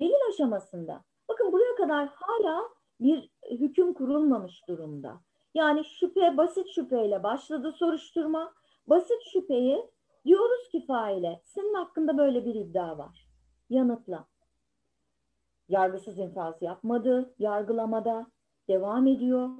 [0.00, 1.04] Delil aşamasında.
[1.28, 2.68] Bakın buraya kadar hala
[3.00, 5.20] bir hüküm kurulmamış durumda.
[5.54, 8.52] Yani şüphe basit şüpheyle başladı soruşturma.
[8.86, 9.90] Basit şüpheyi
[10.26, 13.26] diyoruz ki faile senin hakkında böyle bir iddia var.
[13.70, 14.26] Yanıtla.
[15.68, 18.26] Yargısız infaz yapmadı, yargılamada
[18.68, 19.50] devam ediyor.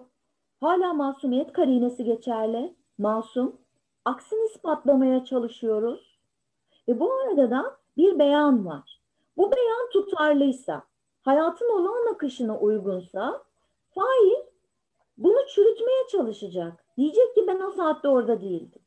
[0.61, 3.61] Hala masumiyet karinesi geçerli, masum.
[4.05, 6.21] Aksini ispatlamaya çalışıyoruz.
[6.89, 9.01] Ve bu arada da bir beyan var.
[9.37, 10.83] Bu beyan tutarlıysa,
[11.23, 13.43] hayatın olağan akışına uygunsa
[13.95, 14.51] fail
[15.19, 16.85] bunu çürütmeye çalışacak.
[16.97, 18.83] Diyecek ki ben o saatte orada değildim.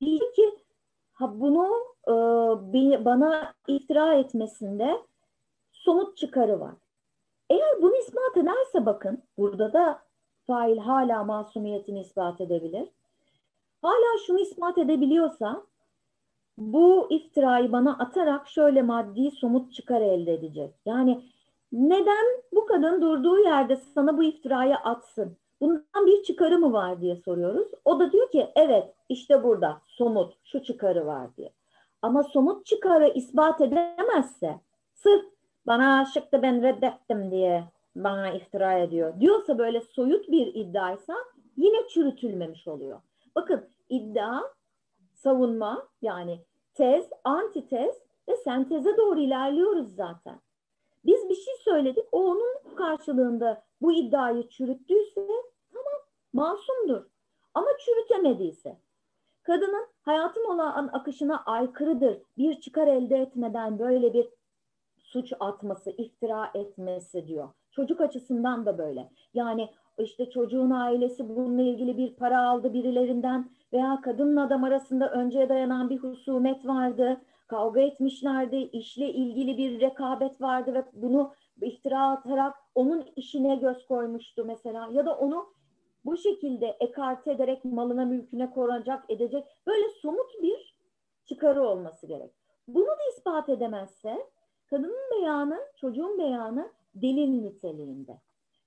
[0.00, 0.58] Diyecek ki
[1.12, 1.68] ha bunu
[2.08, 5.02] e, bana iftira etmesinde
[5.72, 6.74] somut çıkarı var.
[7.50, 10.02] Eğer bunu ispat ederse bakın burada da
[10.46, 12.88] fail hala masumiyetini ispat edebilir.
[13.82, 15.66] Hala şunu ispat edebiliyorsa
[16.58, 20.74] bu iftirayı bana atarak şöyle maddi somut çıkar elde edecek.
[20.86, 21.24] Yani
[21.72, 25.36] neden bu kadın durduğu yerde sana bu iftirayı atsın?
[25.60, 27.68] Bundan bir çıkarı mı var diye soruyoruz.
[27.84, 31.50] O da diyor ki evet işte burada somut şu çıkarı var diye.
[32.02, 34.60] Ama somut çıkarı ispat edemezse
[34.94, 35.24] sırf
[35.66, 37.64] bana aşıktı ben reddettim diye
[37.96, 39.20] bana iftira ediyor.
[39.20, 41.14] Diyorsa böyle soyut bir iddiaysa
[41.56, 43.00] yine çürütülmemiş oluyor.
[43.36, 44.40] Bakın iddia,
[45.24, 46.40] savunma yani
[46.74, 47.94] tez, antitez
[48.28, 50.40] ve senteze doğru ilerliyoruz zaten.
[51.04, 55.26] Biz bir şey söyledik, o onun karşılığında bu iddiayı çürüttüyse
[55.72, 56.00] tamam
[56.32, 57.02] masumdur.
[57.54, 58.76] Ama çürütemediyse,
[59.42, 64.28] kadının hayatım olan akışına aykırıdır, bir çıkar elde etmeden böyle bir
[64.98, 67.48] suç atması, iftira etmesi diyor.
[67.70, 69.10] Çocuk açısından da böyle.
[69.34, 75.48] Yani işte çocuğun ailesi bununla ilgili bir para aldı birilerinden veya kadınla adam arasında önceye
[75.48, 77.20] dayanan bir husumet vardı.
[77.46, 84.44] Kavga etmişlerdi, işle ilgili bir rekabet vardı ve bunu iftira atarak onun işine göz koymuştu
[84.44, 84.88] mesela.
[84.92, 85.46] Ya da onu
[86.04, 90.76] bu şekilde ekarte ederek malına mülküne korunacak edecek böyle somut bir
[91.24, 92.30] çıkarı olması gerek.
[92.68, 94.26] Bunu da ispat edemezse
[94.70, 98.20] kadının beyanı, çocuğun beyanı delil niteliğinde.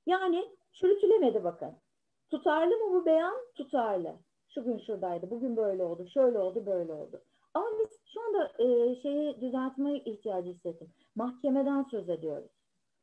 [0.05, 1.71] Yani çürütülemedi bakın.
[2.29, 3.35] Tutarlı mı bu beyan?
[3.55, 4.15] Tutarlı.
[4.49, 7.21] Şu gün şuradaydı, bugün böyle oldu, şöyle oldu, böyle oldu.
[7.53, 10.87] Ama biz şu anda e, şeyi düzeltmeye ihtiyacı hissettim.
[11.15, 12.51] Mahkemeden söz ediyoruz.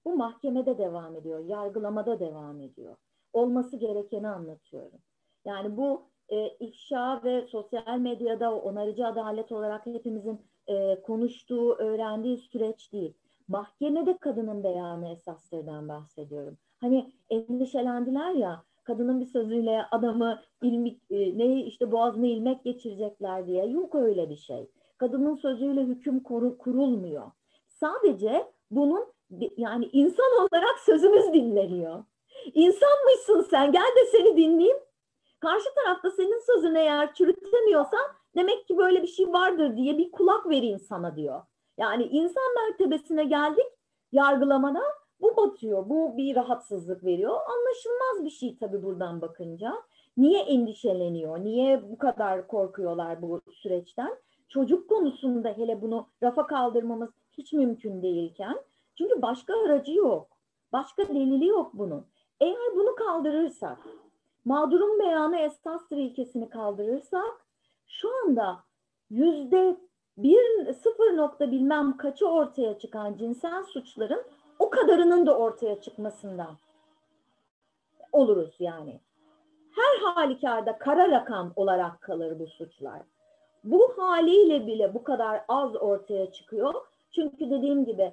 [0.05, 2.97] Bu mahkemede devam ediyor, yargılamada devam ediyor.
[3.33, 4.99] Olması gerekeni anlatıyorum.
[5.45, 12.93] Yani bu e, ifşa ve sosyal medyada onarıcı adalet olarak hepimizin e, konuştuğu, öğrendiği süreç
[12.93, 13.15] değil.
[13.49, 16.59] Mahkemede kadının beyanı esaslardan bahsediyorum.
[16.81, 23.67] Hani endişelendiler ya kadının bir sözüyle adamı ilmik, e, ne işte boğazına ilmek geçirecekler diye.
[23.67, 24.71] Yok öyle bir şey.
[24.99, 27.31] Kadının sözüyle hüküm kur, kurulmuyor.
[27.69, 29.07] Sadece bunun
[29.57, 32.05] yani insan olarak sözümüz dinleniyor.
[32.55, 34.77] İnsanmışsın sen gel de seni dinleyeyim.
[35.41, 38.07] Karşı tarafta senin sözünü eğer çürütemiyorsan
[38.37, 41.43] demek ki böyle bir şey vardır diye bir kulak vereyim sana diyor.
[41.79, 43.67] Yani insan mertebesine geldik
[44.13, 44.83] yargılamada
[45.21, 47.31] bu batıyor, bu bir rahatsızlık veriyor.
[47.35, 49.75] Anlaşılmaz bir şey tabii buradan bakınca.
[50.17, 54.17] Niye endişeleniyor, niye bu kadar korkuyorlar bu süreçten?
[54.49, 58.57] Çocuk konusunda hele bunu rafa kaldırmamız hiç mümkün değilken.
[58.99, 60.29] Çünkü başka aracı yok,
[60.73, 62.07] başka delili yok bunun.
[62.41, 63.79] Eğer bunu kaldırırsak,
[64.45, 67.47] mağdurun beyanı esastır ilkesini kaldırırsak,
[67.87, 68.59] şu anda
[69.11, 69.77] yüzde
[70.17, 74.23] bir sıfır nokta bilmem kaçı ortaya çıkan cinsel suçların
[74.59, 76.57] o kadarının da ortaya çıkmasından
[78.13, 79.01] oluruz yani.
[79.71, 83.03] Her halükarda kara rakam olarak kalır bu suçlar.
[83.65, 86.75] Bu haliyle bile bu kadar az ortaya çıkıyor.
[87.11, 88.13] Çünkü dediğim gibi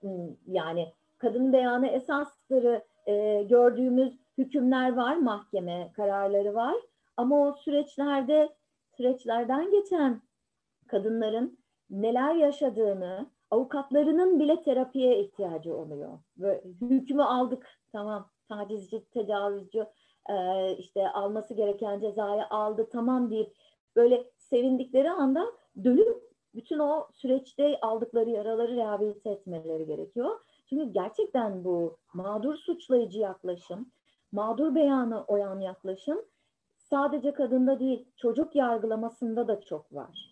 [0.00, 6.76] hmm, yani kadın beyanı esasları e, gördüğümüz hükümler var, mahkeme kararları var.
[7.16, 8.48] Ama o süreçlerde
[8.96, 10.20] süreçlerden geçen
[10.86, 11.58] kadınların
[11.90, 16.18] neler yaşadığını, avukatlarının bile terapiye ihtiyacı oluyor.
[16.38, 19.86] Ve hükmü aldık, tamam tacizci, tecavüzcü
[20.30, 23.56] e, işte alması gereken cezayı aldı, tamam deyip
[23.96, 25.46] böyle sevindikleri anda
[25.84, 30.40] dönüp bütün o süreçte aldıkları yaraları rehabilite etmeleri gerekiyor.
[30.66, 33.90] Çünkü gerçekten bu mağdur suçlayıcı yaklaşım,
[34.32, 36.22] mağdur beyanı oyan yaklaşım
[36.76, 40.29] sadece kadında değil çocuk yargılamasında da çok var.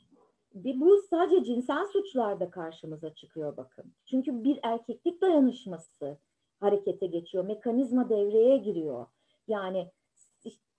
[0.65, 3.93] Bu sadece cinsel suçlarda karşımıza çıkıyor bakın.
[4.07, 6.19] Çünkü bir erkeklik dayanışması
[6.61, 7.45] harekete geçiyor.
[7.45, 9.07] Mekanizma devreye giriyor.
[9.49, 9.91] Yani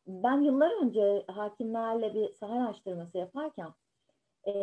[0.07, 3.69] ben yıllar önce hakimlerle bir saha araştırması yaparken
[4.47, 4.53] e,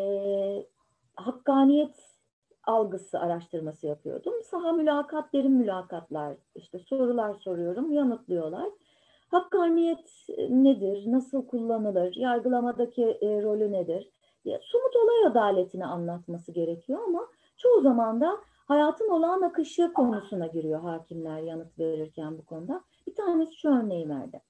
[1.16, 2.16] hakkaniyet
[2.64, 4.34] algısı araştırması yapıyordum.
[4.42, 8.68] Saha mülakat, derin mülakatlar, işte sorular soruyorum, yanıtlıyorlar.
[9.28, 14.10] Hakkaniyet nedir, nasıl kullanılır, yargılamadaki e, rolü nedir?
[14.46, 18.38] Diye somut olay adaletini anlatması gerekiyor ama çoğu zaman da
[18.68, 22.84] hayatın olağan akışı konusuna giriyor hakimler yanıt verirken bu konuda.
[23.06, 24.40] Bir tanesi şu örneği verdi.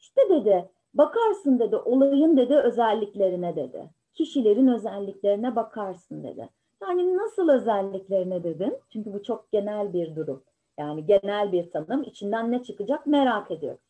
[0.00, 3.90] İşte dedi, bakarsın dedi, olayın dedi özelliklerine dedi.
[4.14, 6.48] Kişilerin özelliklerine bakarsın dedi.
[6.82, 8.74] Yani nasıl özelliklerine dedim.
[8.92, 10.42] Çünkü bu çok genel bir durum.
[10.78, 12.02] Yani genel bir tanım.
[12.02, 13.80] İçinden ne çıkacak merak ediyorum.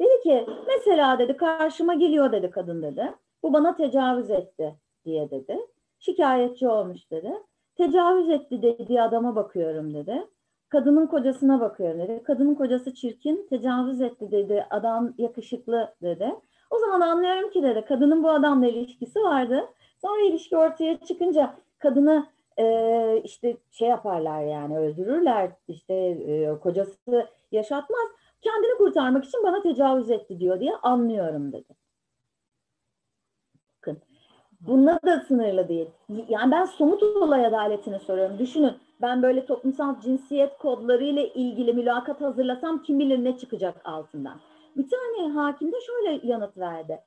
[0.00, 3.14] Dedi ki mesela dedi karşıma geliyor dedi kadın dedi.
[3.46, 4.74] Bu bana tecavüz etti
[5.04, 5.58] diye dedi.
[5.98, 7.32] Şikayetçi olmuş dedi.
[7.76, 10.26] Tecavüz etti dediği adama bakıyorum dedi.
[10.68, 12.22] kadının kocasına bakıyorum dedi.
[12.22, 14.66] Kadının kocası çirkin, tecavüz etti dedi.
[14.70, 16.34] Adam yakışıklı dedi.
[16.70, 19.64] O zaman anlıyorum ki dedi kadının bu adamla ilişkisi vardı.
[20.02, 22.26] Sonra ilişki ortaya çıkınca kadını
[22.58, 25.50] e, işte şey yaparlar yani öldürürler.
[25.68, 28.08] İşte e, kocası yaşatmaz.
[28.42, 31.85] Kendini kurtarmak için bana tecavüz etti diyor diye anlıyorum dedi.
[34.66, 35.86] Bununla da sınırlı değil.
[36.28, 38.38] Yani ben somut olay adaletini soruyorum.
[38.38, 44.40] Düşünün ben böyle toplumsal cinsiyet kodları ile ilgili mülakat hazırlasam kim bilir ne çıkacak altından.
[44.76, 47.00] Bir tane hakim de şöyle yanıt verdi.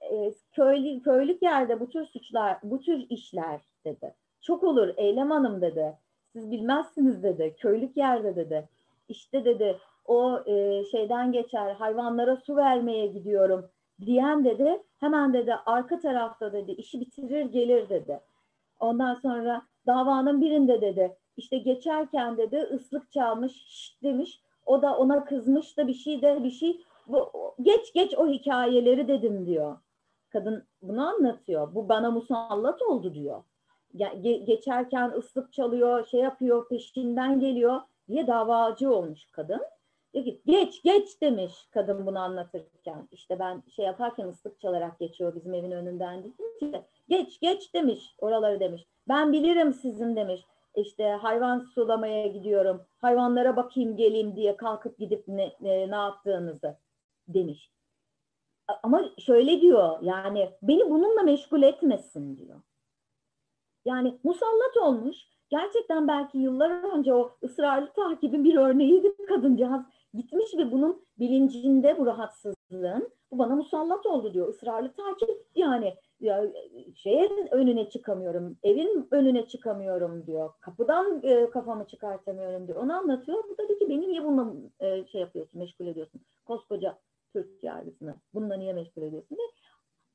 [0.00, 4.14] E, köylü, köylük yerde bu tür suçlar, bu tür işler dedi.
[4.40, 5.98] Çok olur Eylem Hanım dedi.
[6.32, 7.54] Siz bilmezsiniz dedi.
[7.58, 8.68] Köylük yerde dedi.
[9.08, 13.68] İşte dedi o e, şeyden geçer hayvanlara su vermeye gidiyorum
[14.00, 18.20] diyen dedi hemen dedi arka tarafta dedi işi bitirir gelir dedi.
[18.80, 25.24] Ondan sonra davanın birinde dedi işte geçerken dedi ıslık çalmış şşt demiş o da ona
[25.24, 27.30] kızmış da bir şey de bir şey bu,
[27.62, 29.76] geç geç o hikayeleri dedim diyor.
[30.30, 31.74] Kadın bunu anlatıyor.
[31.74, 33.42] Bu bana musallat oldu diyor.
[33.94, 39.60] Ge- geçerken ıslık çalıyor, şey yapıyor, peşinden geliyor diye davacı olmuş kadın.
[40.46, 43.08] Geç geç demiş kadın bunu anlatırken.
[43.12, 48.60] İşte ben şey yaparken ıslık çalarak geçiyor bizim evin önünden dedim geç geç demiş oraları
[48.60, 48.86] demiş.
[49.08, 50.40] Ben bilirim sizin demiş.
[50.74, 52.86] İşte hayvan sulamaya gidiyorum.
[52.98, 56.76] Hayvanlara bakayım geleyim diye kalkıp gidip ne, ne, ne yaptığınızı
[57.28, 57.70] demiş.
[58.82, 62.60] Ama şöyle diyor yani beni bununla meşgul etmesin diyor.
[63.84, 65.16] Yani musallat olmuş.
[65.48, 69.82] Gerçekten belki yıllar önce o ısrarlı takibin bir örneğiydi kadıncağız.
[70.16, 74.54] Gitmiş ve bunun bilincinde bu rahatsızlığın bu bana musallat oldu diyor.
[74.54, 76.52] Israrlı takip yani ya,
[76.94, 80.50] şeye önüne çıkamıyorum, evin önüne çıkamıyorum diyor.
[80.60, 82.82] Kapıdan e, kafamı çıkartamıyorum diyor.
[82.82, 83.44] Onu anlatıyor.
[83.48, 86.20] Bu da diyor ki beni niye bununla e, şey yapıyorsun, meşgul ediyorsun?
[86.44, 86.98] Koskoca
[87.32, 88.14] Türk yargısını.
[88.34, 89.36] Bununla niye meşgul ediyorsun?
[89.36, 89.42] Ve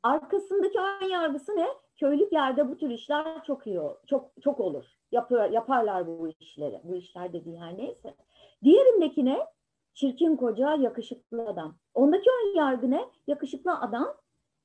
[0.04, 1.68] arkasındaki ön yargısı ne?
[1.96, 4.86] Köylük yerde bu tür işler çok iyi, çok çok olur.
[5.12, 6.82] Yapıyor, yaparlar bu işleri.
[6.84, 8.16] Bu işler dediği her neyse.
[8.64, 9.38] Diğerindeki ne?
[10.02, 11.76] Çirkin koca, yakışıklı adam.
[11.94, 13.06] Ondaki ön yargı ne?
[13.28, 14.08] Yakışıklı adam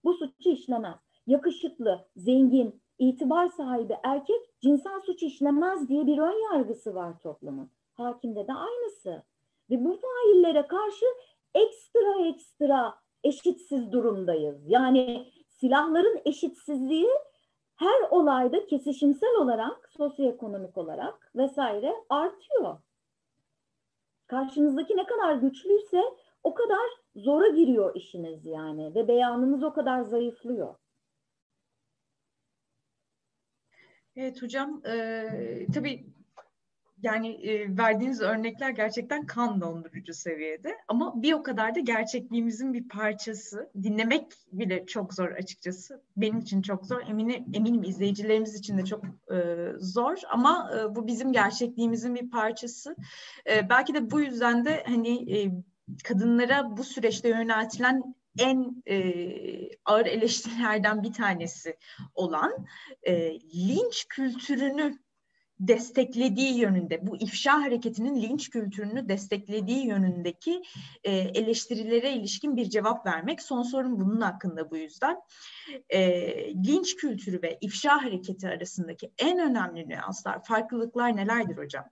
[0.05, 0.97] bu suçu işlemez.
[1.27, 7.71] Yakışıklı, zengin, itibar sahibi erkek cinsel suç işlemez diye bir ön yargısı var toplumun.
[7.95, 9.23] Hakimde de aynısı.
[9.71, 11.07] Ve bu faillere karşı
[11.55, 14.63] ekstra ekstra eşitsiz durumdayız.
[14.67, 17.11] Yani silahların eşitsizliği
[17.77, 22.77] her olayda kesişimsel olarak, sosyoekonomik olarak vesaire artıyor.
[24.27, 26.03] Karşınızdaki ne kadar güçlüyse
[26.43, 30.75] o kadar zora giriyor işiniz yani ve beyanınız o kadar zayıflıyor.
[34.17, 36.16] Evet hocam, e, tabii
[37.03, 42.89] yani e, verdiğiniz örnekler gerçekten kan dondurucu seviyede ama bir o kadar da gerçekliğimizin bir
[42.89, 43.71] parçası.
[43.83, 46.03] Dinlemek bile çok zor açıkçası.
[46.17, 47.01] Benim için çok zor.
[47.09, 49.37] Eminim, eminim izleyicilerimiz için de çok e,
[49.79, 52.97] zor ama e, bu bizim gerçekliğimizin bir parçası.
[53.51, 55.51] E, belki de bu yüzden de hani e,
[56.05, 58.97] kadınlara bu süreçte yöneltilen en e,
[59.85, 61.77] ağır eleştirilerden bir tanesi
[62.15, 62.67] olan
[63.03, 64.99] e, linç kültürünü
[65.61, 70.63] desteklediği yönünde, bu ifşa hareketinin linç kültürünü desteklediği yönündeki
[71.05, 73.43] e, eleştirilere ilişkin bir cevap vermek.
[73.43, 75.21] Son sorun bunun hakkında bu yüzden.
[75.89, 76.01] E,
[76.55, 81.85] linç kültürü ve ifşa hareketi arasındaki en önemli nüanslar, farklılıklar nelerdir hocam?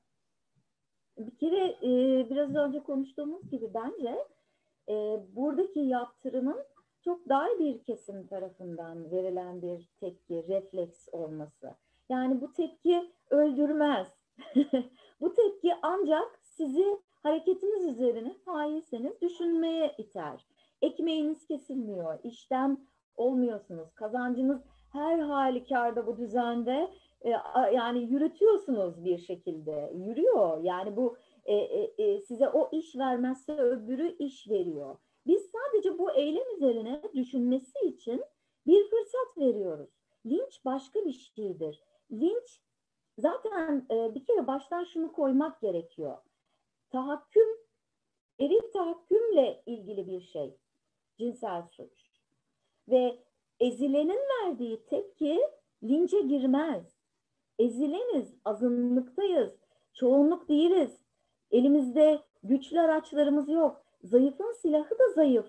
[1.18, 1.90] Bir kere e,
[2.30, 4.18] biraz önce konuştuğumuz gibi bence
[4.88, 4.94] e,
[5.36, 6.64] buradaki yaptırımın
[7.04, 11.74] çok dar bir kesim tarafından verilen bir tepki, refleks olması.
[12.08, 14.08] Yani bu tepki öldürmez.
[15.20, 20.46] bu tepki ancak sizi hareketiniz üzerine failseniz düşünmeye iter.
[20.82, 22.78] Ekmeğiniz kesilmiyor, işten
[23.16, 24.60] olmuyorsunuz, kazancınız
[24.92, 27.30] her halükarda bu düzende e,
[27.74, 30.62] yani yürütüyorsunuz bir şekilde, yürüyor.
[30.62, 34.96] Yani bu e, e, e, size o iş vermezse öbürü iş veriyor.
[35.26, 38.24] Biz sadece bu eylem üzerine düşünmesi için
[38.66, 39.90] bir fırsat veriyoruz.
[40.26, 41.82] Linç başka bir şeydir.
[42.12, 42.60] Linç
[43.18, 46.18] zaten e, bir kere baştan şunu koymak gerekiyor.
[46.90, 47.48] Tahakküm,
[48.40, 50.56] eril tahakkümle ilgili bir şey.
[51.18, 52.10] Cinsel suç.
[52.88, 53.18] Ve
[53.60, 55.40] ezilenin verdiği tepki
[55.82, 56.94] linçe girmez.
[57.58, 59.52] Ezileniz, azınlıktayız,
[59.94, 61.00] çoğunluk değiliz.
[61.50, 63.84] Elimizde güçlü araçlarımız yok.
[64.02, 65.46] Zayıfın silahı da zayıf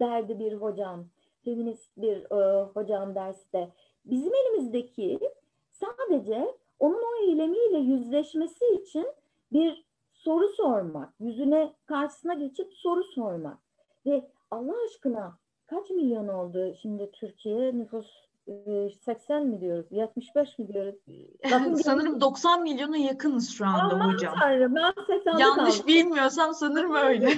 [0.00, 1.06] derdi bir hocam.
[1.44, 3.72] Feminist bir e, hocam derste.
[4.04, 5.18] Bizim elimizdeki
[5.70, 9.06] sadece onun o eylemiyle yüzleşmesi için
[9.52, 13.58] bir soru sormak, yüzüne karşısına geçip soru sormak.
[14.06, 18.06] Ve Allah aşkına kaç milyon oldu şimdi Türkiye nüfus
[19.04, 20.94] 80 e, mi diyoruz, 75 mi diyoruz?
[21.44, 24.34] Bakın sanırım 90 milyona yakınız şu anda Aman hocam.
[24.40, 25.86] Tanrım, ben 80'de Yanlış kaldım.
[25.86, 27.26] bilmiyorsam sanırım öyle.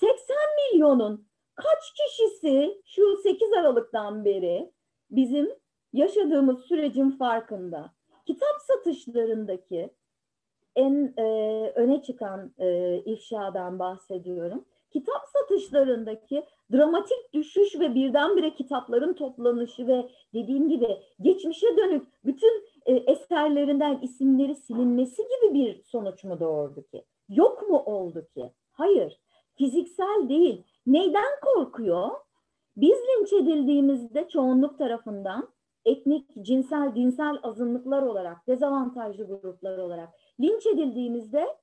[0.00, 0.36] 80
[0.72, 4.72] milyonun kaç kişisi şu 8 Aralık'tan beri
[5.10, 5.48] bizim
[5.94, 7.92] yaşadığımız sürecin farkında?
[8.26, 9.90] Kitap satışlarındaki
[10.76, 11.22] en e,
[11.74, 14.64] öne çıkan e, ifşadan bahsediyorum.
[14.90, 22.92] Kitap satışlarındaki dramatik düşüş ve birdenbire kitapların toplanışı ve dediğim gibi geçmişe dönük bütün e,
[22.92, 27.04] eserlerinden isimleri silinmesi gibi bir sonuç mu doğurdu ki?
[27.28, 28.52] Yok mu oldu ki?
[28.72, 29.20] Hayır.
[29.56, 30.62] Fiziksel değil.
[30.86, 32.10] Neyden korkuyor?
[32.76, 35.48] Biz linç edildiğimizde çoğunluk tarafından
[35.84, 40.08] etnik, cinsel, dinsel azınlıklar olarak, dezavantajlı gruplar olarak
[40.40, 41.56] linç edildiğimizde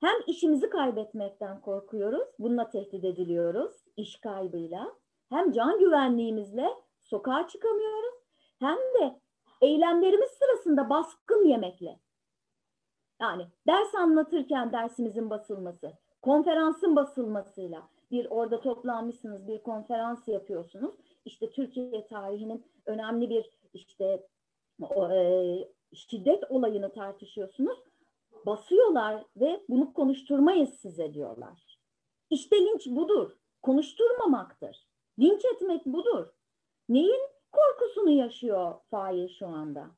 [0.00, 4.94] hem işimizi kaybetmekten korkuyoruz, bununla tehdit ediliyoruz, iş kaybıyla.
[5.28, 6.68] Hem can güvenliğimizle
[7.02, 8.14] sokağa çıkamıyoruz,
[8.60, 9.20] hem de
[9.60, 12.00] eylemlerimiz sırasında baskın yemekle.
[13.20, 20.94] Yani ders anlatırken dersimizin basılması, konferansın basılmasıyla bir orada toplanmışsınız, bir konferans yapıyorsunuz.
[21.24, 24.26] İşte Türkiye tarihinin önemli bir işte
[25.12, 27.78] e, şiddet olayını tartışıyorsunuz
[28.46, 31.78] basıyorlar ve bunu konuşturmayız size diyorlar.
[32.30, 33.30] İşte linç budur.
[33.62, 34.88] Konuşturmamaktır.
[35.18, 36.26] Linç etmek budur.
[36.88, 37.20] Neyin
[37.52, 39.90] korkusunu yaşıyor Fail şu anda?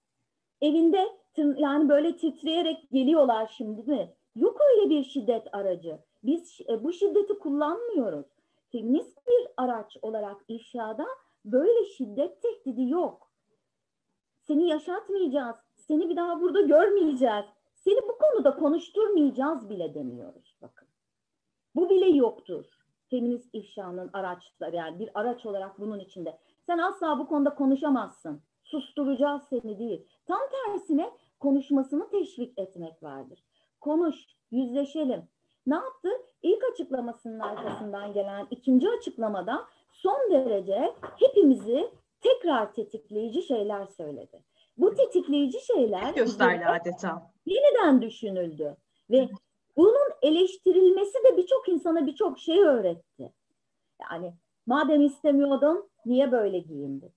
[0.60, 4.14] Evinde yani böyle titreyerek geliyorlar şimdi mi?
[4.36, 5.98] Yok öyle bir şiddet aracı.
[6.22, 8.26] Biz e, bu şiddeti kullanmıyoruz.
[8.76, 11.06] Feminist bir araç olarak ifşada
[11.44, 13.30] böyle şiddet tehdidi yok.
[14.40, 15.56] Seni yaşatmayacağız.
[15.76, 17.44] Seni bir daha burada görmeyeceğiz.
[17.74, 20.88] Seni bu konuda konuşturmayacağız bile demiyoruz bakın.
[21.74, 22.64] Bu bile yoktur.
[23.10, 26.38] Feminist ifşanın araçları yani bir araç olarak bunun içinde.
[26.66, 28.42] Sen asla bu konuda konuşamazsın.
[28.64, 30.06] Susturacağız seni değil.
[30.26, 31.10] Tam tersine
[31.40, 33.44] konuşmasını teşvik etmek vardır.
[33.80, 34.16] Konuş,
[34.50, 35.28] yüzleşelim.
[35.66, 36.08] Ne yaptı?
[36.42, 41.90] İlk açıklamasının arkasından gelen ikinci açıklamada son derece hepimizi
[42.20, 44.42] tekrar tetikleyici şeyler söyledi.
[44.78, 47.30] Bu tetikleyici şeyler gösterdi adeta.
[47.46, 48.76] Yeniden düşünüldü
[49.10, 49.28] ve
[49.76, 53.32] bunun eleştirilmesi de birçok insana birçok şey öğretti.
[54.00, 54.34] Yani
[54.66, 57.12] madem istemiyordun niye böyle giyindin?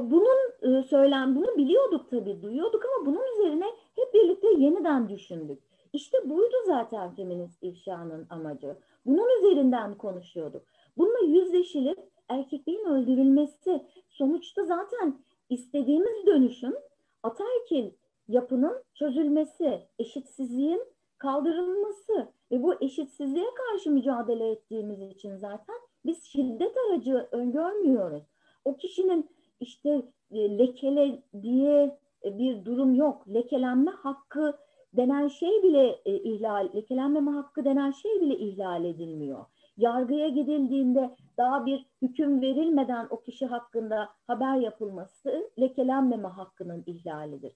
[0.00, 5.58] Bunun e, söylen bunu biliyorduk tabii, duyuyorduk ama bunun üzerine hep birlikte yeniden düşündük.
[5.92, 8.76] İşte buydu zaten feminist ifşanın amacı.
[9.06, 10.62] Bunun üzerinden konuşuyorduk.
[10.98, 15.18] Bununla yüzleşilip erkekliğin öldürülmesi sonuçta zaten
[15.50, 16.74] istediğimiz dönüşüm
[17.22, 17.90] ataerkil
[18.28, 20.82] yapının çözülmesi, eşitsizliğin
[21.18, 25.76] kaldırılması ve bu eşitsizliğe karşı mücadele ettiğimiz için zaten
[26.06, 28.22] biz şiddet aracı öngörmüyoruz.
[28.64, 29.30] O kişinin
[29.60, 31.98] işte e, lekele diye
[32.38, 33.34] bir durum yok.
[33.34, 34.58] Lekelenme hakkı
[34.92, 39.46] denen şey bile e, ihlal, lekelenmeme hakkı denen şey bile ihlal edilmiyor
[39.76, 47.52] yargıya gidildiğinde daha bir hüküm verilmeden o kişi hakkında haber yapılması lekelenmeme hakkının ihlalidir.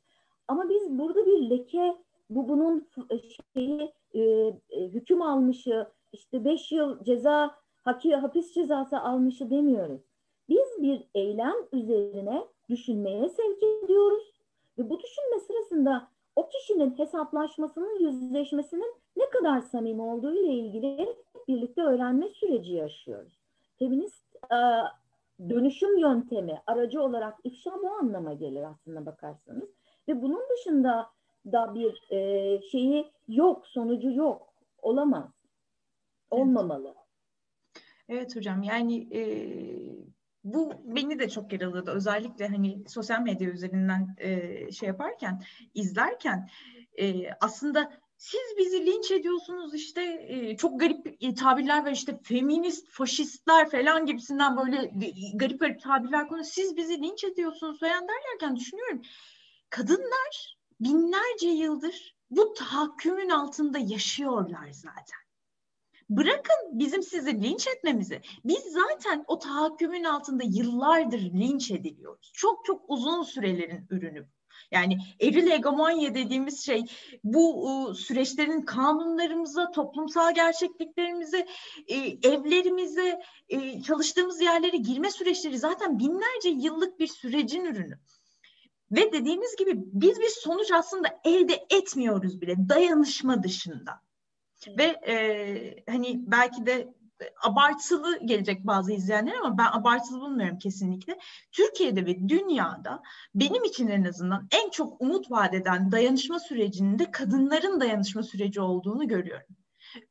[0.49, 1.97] Ama biz burada bir leke
[2.31, 2.89] bu bunun
[3.55, 7.55] şeyi e, e, hüküm almışı işte beş yıl ceza
[7.85, 10.01] haki, hapis cezası almışı demiyoruz.
[10.49, 14.33] Biz bir eylem üzerine düşünmeye sevk ediyoruz
[14.81, 21.17] ve bu düşünme sırasında o kişinin hesaplaşmasının, yüzleşmesinin ne kadar samimi olduğu ile ilgili
[21.49, 23.39] birlikte öğrenme süreci yaşıyoruz.
[23.79, 24.59] Feminist e,
[25.49, 29.69] dönüşüm yöntemi aracı olarak ifşa bu anlama gelir aslında bakarsanız.
[30.09, 31.11] Ve bunun dışında
[31.53, 35.31] da bir e, şeyi yok, sonucu yok, olamaz,
[36.31, 36.95] olmamalı.
[38.09, 39.23] Evet hocam yani e,
[40.45, 41.91] bu beni de çok yaraladı.
[41.91, 45.43] Özellikle hani sosyal medya üzerinden e, şey yaparken,
[45.75, 46.49] izlerken
[46.99, 52.89] e, aslında siz bizi linç ediyorsunuz işte e, çok garip e, tabirler var işte feminist,
[52.89, 54.91] faşistler falan gibisinden böyle
[55.35, 56.45] garip garip tabirler konu.
[56.45, 59.03] Siz bizi linç ediyorsunuz falan derlerken düşünüyorum.
[59.71, 65.20] Kadınlar binlerce yıldır bu tahakkümün altında yaşıyorlar zaten.
[66.11, 68.21] Bırakın bizim sizi linç etmemizi.
[68.45, 72.33] Biz zaten o tahakkümün altında yıllardır linç ediliyoruz.
[72.35, 74.27] Çok çok uzun sürelerin ürünü.
[74.71, 76.85] Yani eril hegemonya dediğimiz şey
[77.25, 81.47] bu süreçlerin kanunlarımıza, toplumsal gerçekliklerimize,
[81.87, 81.97] e,
[82.29, 87.99] evlerimize, e, çalıştığımız yerlere girme süreçleri zaten binlerce yıllık bir sürecin ürünü.
[88.91, 94.10] Ve dediğiniz gibi biz bir sonuç aslında elde etmiyoruz bile dayanışma dışında.
[94.69, 96.89] Ve e, hani belki de
[97.43, 101.19] abartılı gelecek bazı izleyenler ama ben abartılı bulmuyorum kesinlikle.
[101.53, 103.03] Türkiye'de ve dünyada
[103.35, 109.09] benim için en azından en çok umut vadeden dayanışma sürecinin de kadınların dayanışma süreci olduğunu
[109.09, 109.57] görüyorum.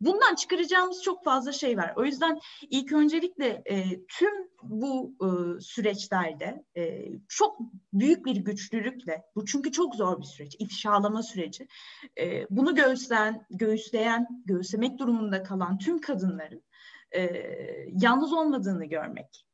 [0.02, 1.94] Bundan çıkaracağımız çok fazla şey var.
[1.96, 7.60] O yüzden ilk öncelikle e, tüm bu e, süreçlerde e, çok
[7.94, 11.68] büyük bir güçlülükle, bu çünkü çok zor bir süreç, ifşalama süreci.
[12.20, 16.64] E, bunu göğüsleyen, göğüsleyen, göğüslemek durumunda kalan tüm kadınların
[17.12, 17.22] e,
[18.02, 19.46] yalnız olmadığını görmek,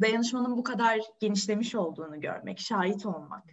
[0.00, 3.44] dayanışmanın bu kadar genişlemiş olduğunu görmek, şahit olmak,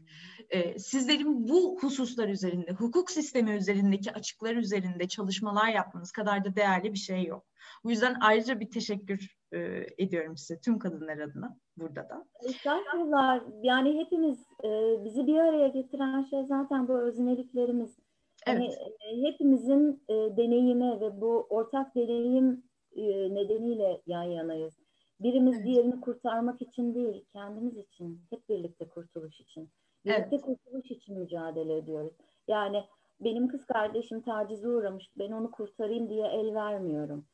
[0.50, 6.94] e, sizlerin bu hususlar üzerinde, hukuk sistemi üzerindeki açıklar üzerinde çalışmalar yapmanız kadar da değerli
[6.94, 7.46] bir şey yok.
[7.84, 12.26] Bu yüzden ayrıca bir teşekkür e, ediyorum size tüm kadınlar adına burada da.
[12.44, 13.42] Estağfurullah.
[13.64, 14.70] Yani hepimiz e,
[15.06, 18.00] bizi bir araya getiren şey zaten bu özneliklerimiz.
[18.46, 18.78] Hani, evet.
[18.80, 22.64] Hani, e, hepimizin e, deneyimi ve bu ortak deneyim
[22.96, 23.04] e,
[23.36, 24.74] nedeniyle yan yanayız.
[25.20, 25.66] Birimiz evet.
[25.66, 29.70] diğerini kurtarmak için değil, kendimiz için, hep birlikte kurtuluş için.
[30.08, 30.42] Birlikte evet.
[30.42, 32.14] kurtuluş için mücadele ediyoruz.
[32.48, 32.84] Yani
[33.20, 37.26] benim kız kardeşim tacize uğramış, ben onu kurtarayım diye el vermiyorum.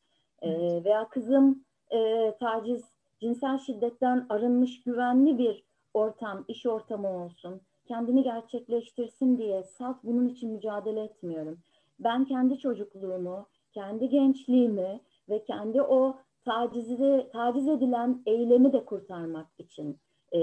[0.41, 0.85] Ee, evet.
[0.85, 2.83] Veya kızım e, taciz,
[3.19, 5.63] cinsel şiddetten arınmış güvenli bir
[5.93, 11.59] ortam, iş ortamı olsun, kendini gerçekleştirsin diye salt bunun için mücadele etmiyorum.
[11.99, 19.99] Ben kendi çocukluğumu, kendi gençliğimi ve kendi o tacizi, taciz edilen eylemi de kurtarmak için
[20.35, 20.39] e,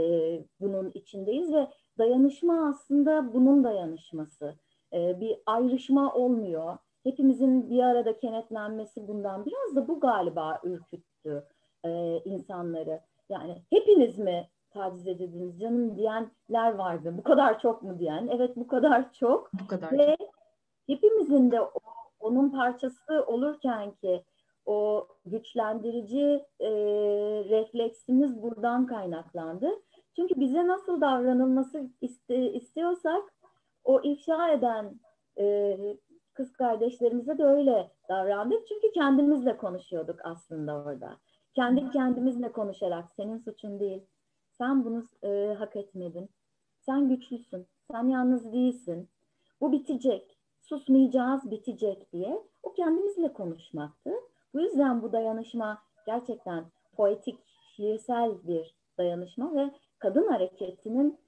[0.60, 1.68] bunun içindeyiz ve
[2.00, 4.54] dayanışma aslında bunun dayanışması.
[4.92, 6.78] E, bir ayrışma olmuyor.
[7.02, 11.44] Hepimizin bir arada kenetlenmesi bundan biraz da bu galiba ürküttü
[11.84, 13.00] e, insanları.
[13.28, 17.14] Yani hepiniz mi taciz edildiniz canım diyenler vardı.
[17.18, 18.28] Bu kadar çok mu diyen?
[18.32, 19.50] Evet bu kadar çok.
[19.52, 19.92] Bu kadar.
[19.98, 20.16] Ve
[20.86, 21.70] hepimizin de o,
[22.20, 24.24] onun parçası olurken ki
[24.66, 26.70] o güçlendirici e,
[27.50, 29.70] refleksimiz buradan kaynaklandı.
[30.16, 33.22] Çünkü bize nasıl davranılması iste, istiyorsak
[33.84, 35.00] o ifşa eden
[35.38, 35.76] e,
[36.34, 38.66] kız kardeşlerimize de öyle davrandık.
[38.68, 41.16] Çünkü kendimizle konuşuyorduk aslında orada.
[41.54, 44.02] Kendi kendimizle konuşarak senin suçun değil.
[44.58, 46.28] Sen bunu e, hak etmedin.
[46.80, 47.66] Sen güçlüsün.
[47.92, 49.08] Sen yalnız değilsin.
[49.60, 50.36] Bu bitecek.
[50.60, 54.10] Susmayacağız bitecek diye o kendimizle konuşmaktı.
[54.54, 56.64] Bu yüzden bu dayanışma gerçekten
[56.96, 57.38] poetik,
[57.76, 61.18] şiirsel bir dayanışma ve kadın hareketinin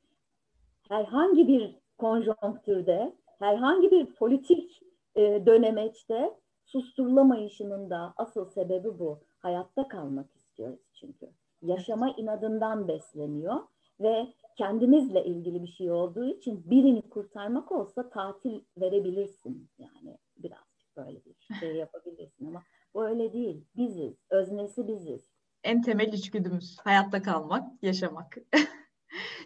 [0.88, 4.82] herhangi bir konjonktürde, herhangi bir politik
[5.14, 9.20] e, dönemeçte susturulamayışının da asıl sebebi bu.
[9.38, 11.30] Hayatta kalmak istiyoruz çünkü.
[11.62, 13.56] Yaşama inadından besleniyor
[14.00, 19.68] ve kendimizle ilgili bir şey olduğu için birini kurtarmak olsa tatil verebilirsin.
[19.78, 22.62] Yani birazcık böyle bir şey yapabilirsin ama
[22.94, 23.64] bu öyle değil.
[23.76, 24.14] Biziz.
[24.30, 25.31] Öznesi biziz.
[25.64, 28.36] En temel içgüdümüz hayatta kalmak, yaşamak.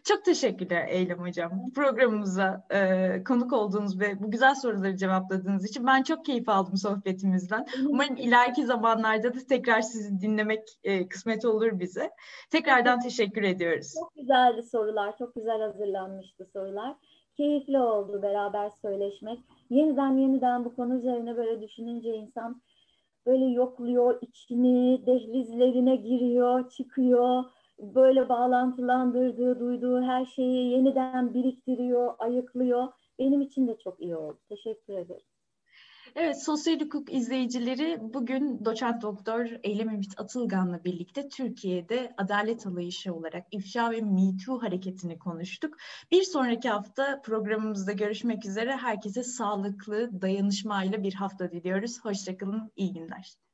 [0.05, 1.71] Çok teşekkürler Eylem Hocam.
[1.75, 7.67] Programımıza e, konuk olduğunuz ve bu güzel soruları cevapladığınız için ben çok keyif aldım sohbetimizden.
[7.89, 12.11] Umarım ileriki zamanlarda da tekrar sizi dinlemek e, kısmet olur bize.
[12.51, 13.95] Tekrardan teşekkür ediyoruz.
[14.01, 16.97] Çok güzeldi sorular, çok güzel hazırlanmıştı sorular.
[17.37, 19.39] Keyifli oldu beraber söyleşmek.
[19.71, 22.63] Yeniden yeniden bu konu üzerine böyle düşününce insan
[23.27, 27.45] böyle yokluyor içini, dehlizlerine giriyor, çıkıyor.
[27.79, 32.89] Böyle bağlantılandırdığı, duyduğu her şeyi yeniden biriktiriyor, ayıklıyor.
[33.19, 34.39] Benim için de çok iyi oldu.
[34.49, 35.36] Teşekkür ederim.
[36.19, 43.47] Evet, sosyal hukuk izleyicileri bugün doçent doktor Eylem Ümit Atılgan'la birlikte Türkiye'de adalet alayışı olarak
[43.51, 45.77] ifşa ve Me Too hareketini konuştuk.
[46.11, 48.77] Bir sonraki hafta programımızda görüşmek üzere.
[48.77, 52.05] Herkese sağlıklı, dayanışmayla bir hafta diliyoruz.
[52.05, 53.46] Hoşçakalın, iyi günler.